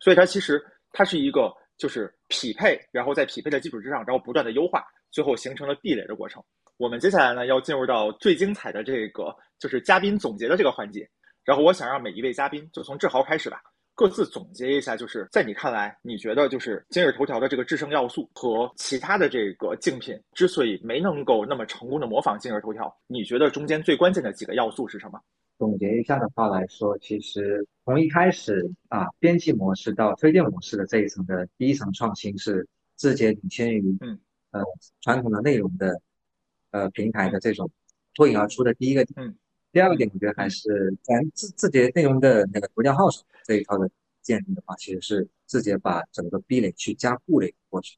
[0.00, 0.60] 所以它其实
[0.92, 6.42] 它是一个就是匹配，然后在匹配的基础之上，然后不断的优化，最后形成了壁垒的过程。
[6.76, 11.08] 我们接下来呢要进入到最精彩的这个就是嘉宾总结的这个环节，
[11.44, 13.62] 然后我想让每一位嘉宾就从志豪开始吧，
[13.94, 25.18] 各自总结一下，就是在你看来，你觉得就是今日头条的这个制胜要素和其他的这个竞品之所以没能够那么成功的模仿今日头条，你觉得中间最关键的几个要素是什么？
[25.58, 34.20] 总结一下的话来说，其实从一开始啊，编辑模式到推荐模式的这一层的第一层创新是字节领先于嗯
[34.50, 34.62] 呃
[35.00, 36.02] 传统的内容的
[36.72, 37.70] 呃平台的这种
[38.14, 39.34] 脱颖而出的第一个点。
[39.72, 47.96] 第二个点，我觉得还是咱字字节内容的那个头条号上这一套的建立的话，其实是字节把整个壁垒去加固了一个过程。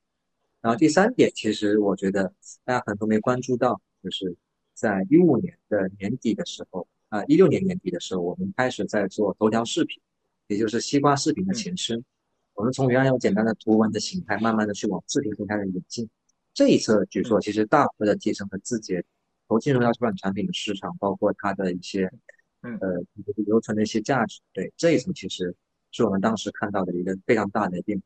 [0.60, 2.32] 然后第三点，其实我觉得
[2.64, 4.36] 大家可能都没关注到，就是
[4.74, 6.86] 在一五年的年底的时候。
[7.08, 9.98] 啊，一六年年底的时候，我们开始在做头条视频，
[10.46, 12.04] 也就是西瓜视频的前身。
[12.52, 16.06] 我们从原来用简单的图文的形态，慢慢的去往视频平台的演进。
[16.52, 19.02] 这一侧举措其实大幅的提升了字节
[19.48, 22.12] 头金融要出版产品的市场，包括它的一些，
[22.60, 22.78] 呃，
[23.36, 24.40] 留存的一些价值。
[24.52, 25.54] 对，这一层其实
[25.90, 28.04] 是我们当时看到的一个非常大的变化。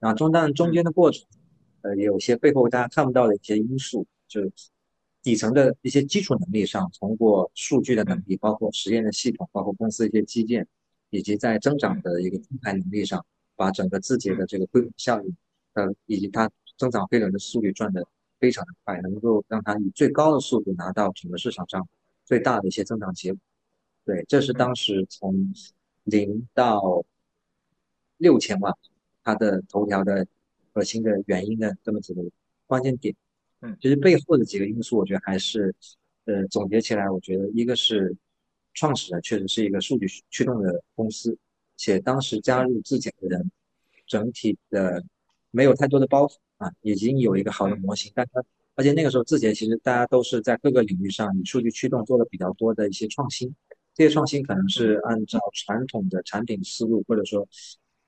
[0.00, 1.24] 然后中但中间的过程，
[1.80, 4.50] 呃，有些背后大家看不到的一些因素，就。
[5.22, 10.66] 底层的一些基础能力上，通过数据的能力，包括实验的系统，包括公司一些基建，
[11.10, 13.24] 以及在增长的一个平台能力上，
[13.54, 15.36] 把整个字节的这个规模效应，
[15.74, 18.04] 呃，以及它增长飞轮的速率转的
[18.40, 21.86] 非常的快，能够让它以最高的速度拿到整个市场上
[22.24, 23.40] 最大的一些增长结果。
[24.04, 25.54] 对，这是当时从
[26.02, 27.04] 零到
[28.16, 28.74] 六千万，
[29.22, 30.26] 它的头条的
[30.72, 32.22] 核心的原因的这么几个
[32.66, 33.14] 关键点。
[33.64, 35.72] 嗯，其实背后的几个因素，我觉得还是，
[36.24, 38.12] 呃，总结起来，我觉得一个是
[38.74, 41.38] 创始人确实是一个数据驱动的公司，
[41.76, 43.50] 且当时加入字节的人，
[44.04, 45.04] 整体的
[45.52, 48.10] 没有太多的包袱啊，已经有一个好的模型。
[48.16, 48.42] 但他
[48.74, 53.54] 而且那个时候字节其实大家都是在各个领域上以数据驱动做的比较多的一些创新，
[53.94, 57.48] 这些创新可能是按照传统的产品思路或者说。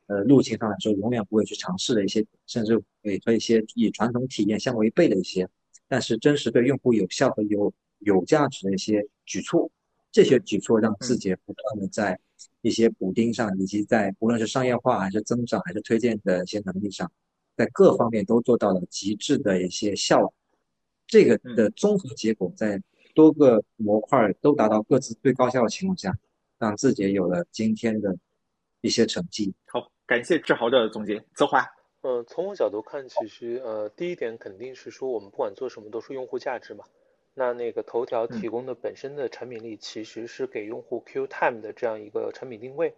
[0.06, 5.48] 呃，路径上来说，永远不会去尝试的一些，甚至会和一些以传统体验相违背的一些，
[5.88, 9.70] 但是真实对用户有效和有有价值的一些举措，
[10.12, 12.20] 这些举措让字节不断的在
[12.60, 17.10] 一些补丁上，以及在无论是商业化还是增长还是推荐的一些能力上，
[17.56, 20.34] 在各方面都做到了极致的一些效果。
[21.06, 22.82] 这个的综合结果，在
[23.14, 26.14] 多个模块都达到各自最高效的情况下，
[26.58, 28.14] 让字节有了今天的
[28.82, 29.54] 一些成绩。
[29.64, 29.93] 好。
[30.06, 31.64] 感谢志豪的总结，泽华。
[32.02, 36.84] 呃，从我角度看，其实呃，第一点肯定是说，我们不管做什么都是用户价值嘛。
[37.32, 42.94] 那那个头条提供的本身的产品力，其实是给用户 Q time 的这样一个产品定位，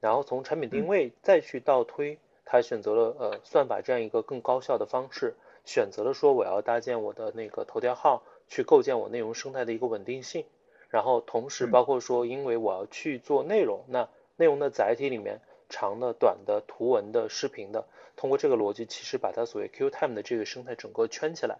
[0.00, 10.44] 然后从产品定位再去倒推，他选择了呃算法这样一个更高效的方式，选择了说我要搭建我的那个头条号，去构建我内容生态的一个稳定性，
[10.88, 15.40] 然后同时包括说，因为我要去做内容，那内容的载体里面。
[15.68, 17.86] 长的、短的、图文的、视频的，
[18.16, 21.58] 通过这个逻辑，其实把它所谓 Q time 的这个生态整个圈起来，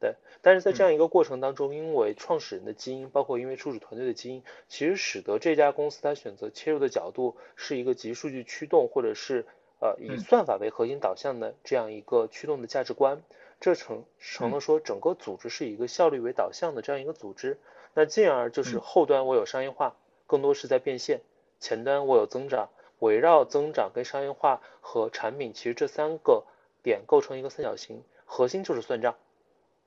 [0.00, 0.14] 对。
[0.42, 9.46] 但是在这样一个过程当中，因为创始人的基因，包括因为初始团队的基因，其实使得这家公司它选择切入的角度是一个集数据驱动，或者是
[9.80, 13.22] 呃以算法为核心导向的这样一个驱动的价值观，
[13.60, 17.58] 这成成了说整个组织是以一个效率为导向的这样一个组织。
[17.94, 19.96] 那进而就是后端我有商业化，
[20.26, 21.20] 更多是在变现；
[21.58, 22.68] 前端我有增长，
[22.98, 26.44] 围绕增长跟商业化和产品，其实这三个
[26.82, 29.14] 点构成一个三角形，核心就是算账。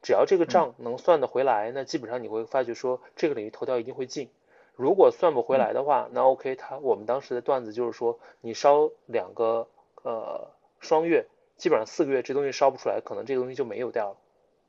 [0.01, 4.29] 只要这个账能算得回来，那基本上你会发觉说这个领域头条一定会进。
[4.75, 9.67] 如果算不回来的话，那 OK，他我们当时的段子就是说，你烧两个
[10.03, 10.47] 呃
[10.79, 11.25] 双月，
[11.57, 14.17] 基本上四个月这东西烧不出来，可能这个东西就没有掉了。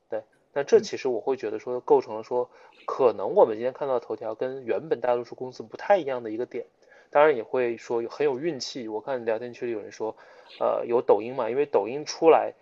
[0.08, 2.50] 对那这其实我会觉得说构成了说，
[2.86, 6.66] 可能我们今天看到头条跟原本大多数公司不太一样的一个点，
[7.10, 8.88] 当然也会说很有运气。
[8.88, 10.16] 我看聊天区里有人说，
[10.58, 12.54] 呃，有抖音嘛，因为抖音出来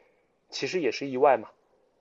[0.51, 1.51] 其实也是意外嘛，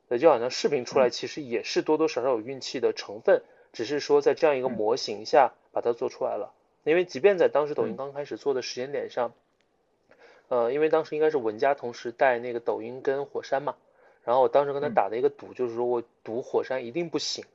[0.08, 3.44] 那就好像视频出来其实也是多多少少有运气的成分，
[3.74, 6.54] 只是说在这样一个模型下把它做出来了。
[6.84, 9.34] 因为即便在当时抖音刚开始做的时间点上，
[10.48, 13.76] 呃，因为当时应该是文佳同时带那个抖音跟火山嘛。
[14.24, 17.46] 然后我当时跟他打的一个赌，就是说我赌火山一定不行，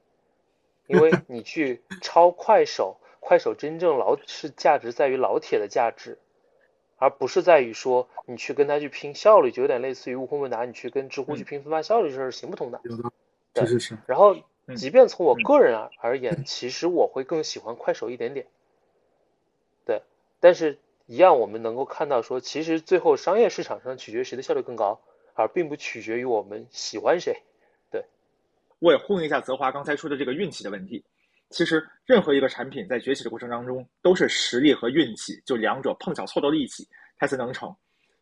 [0.87, 6.19] 因为 你去抄快手，快手真正老是价值在于老铁的价值，
[6.97, 12.81] 而不是在于说你去跟他去拼效率，就有点类似于悟空问答，你去跟知乎去拼分发效率，这是行不通的。
[12.83, 12.97] 有
[13.55, 13.99] 的，是是是。
[14.07, 14.37] 然后，
[14.77, 18.47] 即便从我个人而而言，其实我会更喜欢快手一点点。
[19.87, 20.03] 对，
[20.41, 25.01] 但是一样，我们能够看到说，其实最后商业市场上取决于谁的效率更高。
[25.35, 27.43] 而并不取决于我们喜欢谁，
[27.91, 28.05] 对。
[28.81, 31.03] 我也呼应一下泽华刚才说的这个运气的问题。
[31.53, 37.73] 其实任何一个产品在崛起的过程当中，都是实力和运气就两者碰巧凑到了一起，它才能成。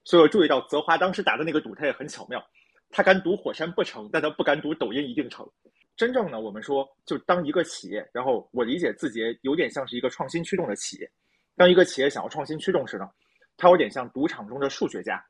[0.05, 2.45] 所以我注意到泽华当时打的那个赌，他也很巧妙。
[2.91, 5.49] 他敢赌火山不成，但他不敢赌抖音一定成。
[5.97, 11.11] 真正呢，我们说就当一个企业，然后我理解字节有点像是一个创新驱动的企业。
[11.57, 13.09] 当一个企业想要创新驱动时呢，
[13.57, 15.25] 它有点像赌场中的数学家。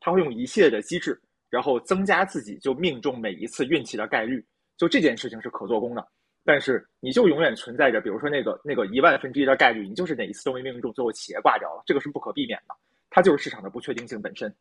[0.00, 1.18] 他会用一系列的机制，
[1.48, 4.44] 然后增加自己就命中每一次运气的概率，
[4.76, 6.06] 就这件事情是可做工的。
[6.44, 12.74] 但是你就永远存在着，比如说那个那个一万分之一的概率，你就是哪一次都没命中，最后企业挂掉了，这个是不可避免的。
[13.10, 14.54] 它就是市场的不确定性本身。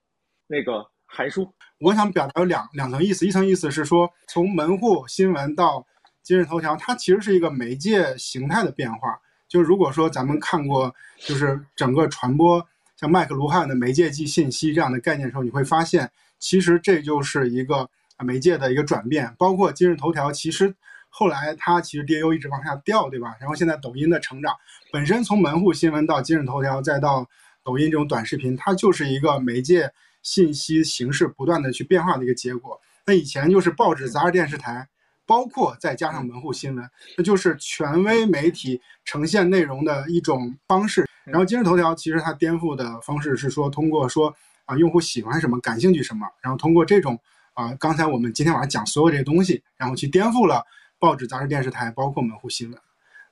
[0.47, 5.85] 那个韩叔，我想表达有两两层意思，一层意思是说，从门户新闻到
[6.21, 9.19] 今日头条，它其实是一个媒介形态的变化。
[9.47, 12.65] 就是如果说咱们看过，就是整个传播。
[12.95, 17.89] 像麦克卢汉的媒介即信息这样的概念的时候，你会发现，其实这就是一个
[18.19, 19.33] 媒介的一个转变。
[19.37, 20.73] 包括今日头条，其实
[21.15, 23.35] 后来它其实 DAU 一直往下掉，对吧？
[23.39, 24.51] 然后现在抖音的成长，
[24.91, 27.29] 本身从门户新闻到今日头条，再到
[27.63, 29.91] 抖音这种短视频，它就是一个媒介
[30.23, 32.81] 信息形式不断的去变化的一个结果。
[33.05, 34.87] 那以前就是报纸、杂志、电视台，
[35.27, 41.07] 包括再加上门户新闻，那就是权威媒体呈现内容的一种方式。
[41.25, 44.35] 然后今日头条其实它颠覆的方式是说，通过说
[44.65, 47.19] 啊用户喜欢什么，感兴趣什么，然后通过这种
[47.53, 50.65] 啊刚才我们今天晚上讲所有这些东西，然后去颠覆了
[51.03, 52.79] 报纸、杂志、电视台，包括门户新闻。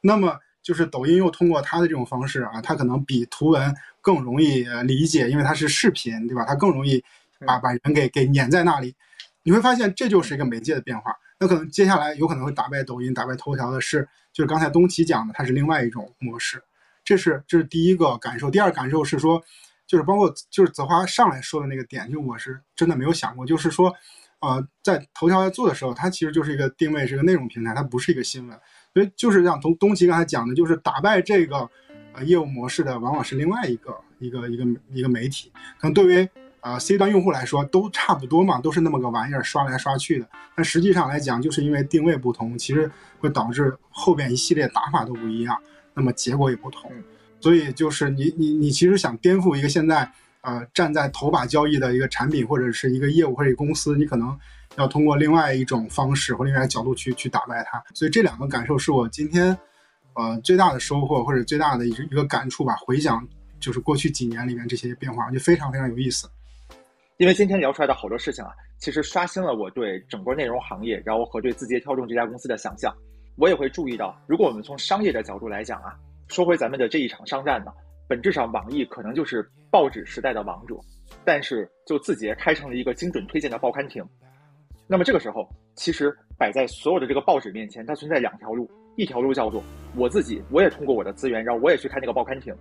[0.02, 6.43] 那么就是抖音又通过它的这种方式啊，它可能比图文更容易理解，因为它是视频，对吧？
[6.43, 7.02] 它更容易
[7.48, 8.93] 把把人给给撵在那里。
[9.43, 11.15] 你会发现这就是一个媒介的变化。
[11.39, 16.61] 那可能接下来有可能会打败抖音、打败头条的是，就是刚才东奇讲的，它是另外一种模式。
[17.06, 19.41] 这是这是第一个感受，第二感受是说，
[19.88, 23.95] 就是包括就是泽华上来说的那个点，就我是真的没有想过，就是说，
[24.41, 28.59] 呃，在头条在做的时候，它其实就是一个定位是个内容平台，它不是一个新闻，
[28.93, 31.69] 所以就是像东东奇刚才讲的，就是打败这个
[32.13, 36.30] 呃业务模式的，往往是另外一个一个一个一个媒体，可能对于
[36.61, 45.55] 呃 C 端用户来说都差不多嘛，都是那么个玩意儿刷来刷去的，但实际上来讲，就是因为定位不同，其实会导致后边一系列打法都不一样。
[45.93, 46.89] 那么结果也不同，
[47.41, 50.09] 所以就是你你你其实想颠覆一个现在
[50.41, 54.38] 呃站在头把交易的一个产品或者是一个业务或者公司，你可能
[54.77, 57.84] 要通过另外一种方式或另外一个角度去去打败它。
[57.93, 59.57] 所以这两个感受是我今天
[60.13, 62.76] 呃最大的收获或者最大的一一个感触吧。
[62.85, 63.27] 回想
[63.59, 66.30] 就是过去几年里面这些变化，就非常非常有意思。
[67.18, 72.91] 因为今天聊出来的好多事情啊，其实刷新了我对整个内容行业，然后和对字节跳动这家公司的想象。
[73.38, 75.95] 我也会注意到，如果我们从商业的角度来讲啊，
[76.27, 77.72] 说回咱们的这一场商战呢，
[78.07, 80.76] 本质上网易可能就是报纸时代的王者，
[81.26, 84.06] 但是就字节开成了一个精准推荐的报刊亭。
[84.85, 89.64] 那么这个时候，其实摆在所有的这个报纸面前，它存在两条路，一条路叫做
[89.95, 92.53] 我自己，我也通过我的资源，然后我也去开那个报刊亭，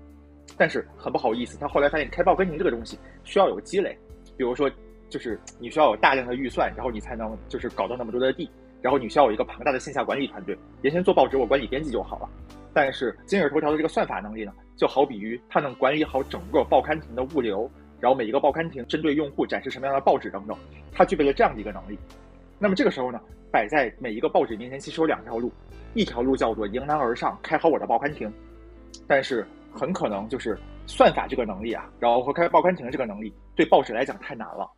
[0.57, 3.99] 但是很不好意思，他后来发现开报刊亭这个东西需要有积累，
[4.37, 4.71] 比如说
[5.09, 8.49] 就是你需要有大量的预算，然后你才能就是搞到那么多的地。
[8.83, 10.57] 然后你需要有一个庞大的线下管理团队。
[10.81, 12.27] 原先做报纸，我管理编辑就好了。
[12.73, 20.57] 但是今日头条的这个算法能力呢，就好比于它能管理好整个报刊亭的物流，然后每一个报刊亭针对用户展示什么样的报纸等等，
[20.93, 21.99] 它具备了这样的一个能力。
[22.59, 23.21] 那么这个时候呢，
[23.51, 25.51] 摆在每一个报纸面前，其实有两条路，
[25.95, 28.33] 一条路叫做迎难而上，开好我的报刊亭，
[29.07, 34.71] 但是很可能就是算法这个能力啊，然后和开报刊亭这个能力，对报纸来讲太难了。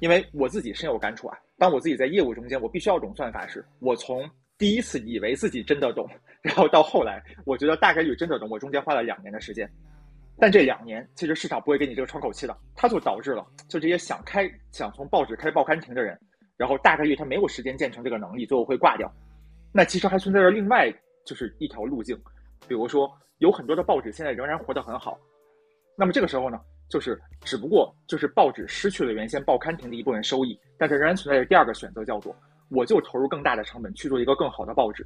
[0.00, 4.28] 因为我自己深有感触啊，当我自己在业务中间，我必须要懂算法时，我从
[4.58, 6.08] 第一次以为自己真的懂，
[6.42, 9.70] 然后到后来我觉得大概率真的懂，我中间花了两年的时间。
[10.38, 16.18] 但这两年其实市场不会给你这个窗口期的，它就导致了就这些想开想从报纸开报刊亭的人。
[16.54, 19.12] 然后大概率他没有时间建成这个能力，最后会挂掉。
[19.72, 20.92] 那其实还存在着另外
[21.24, 22.16] 就是一条路径，
[22.68, 25.18] 比如说有很多的报纸现在仍然活得很好。
[25.96, 32.36] 那么这个时候呢，就是只不过就是报纸失去了原先报刊亭的一部分收益，但是仍然存在着第二个选择，叫做
[32.68, 35.04] 我就投入更大的成本去做一个更好的报纸。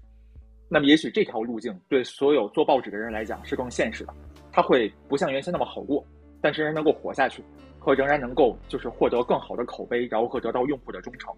[0.68, 4.14] 那么也许这条路径对所有做报纸的人来讲是更现实的，
[4.52, 6.04] 它会不像原先那么好过，
[6.40, 7.42] 但是仍然能够活下去。
[7.78, 11.32] 和仍然能够就是获得更好的口碑，然后和得到用户的忠诚，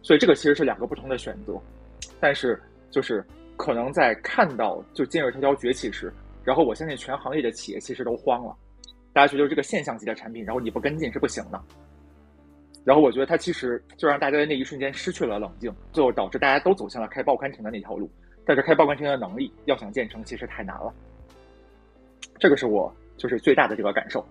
[0.00, 1.52] 所以这个其实是两个不同的选择。
[2.18, 2.58] 但是
[2.90, 3.22] 就是
[3.58, 6.10] 可能在看到就今日头条崛起时，
[6.42, 8.56] 然后我相信全行业的企业其实都慌了，
[9.12, 11.62] 大家觉得这个现象级的产品，然后你不跟进是不行的。
[12.82, 18.10] 然后我觉得它其实就让大家在那一瞬间失去了冷静，最后导致大家都走向了开报刊亭的那条路。
[18.50, 20.92] 但是开报刊亭的能力要想建成，其实太难了。
[22.40, 24.26] 这个是我就是最大的这个感受。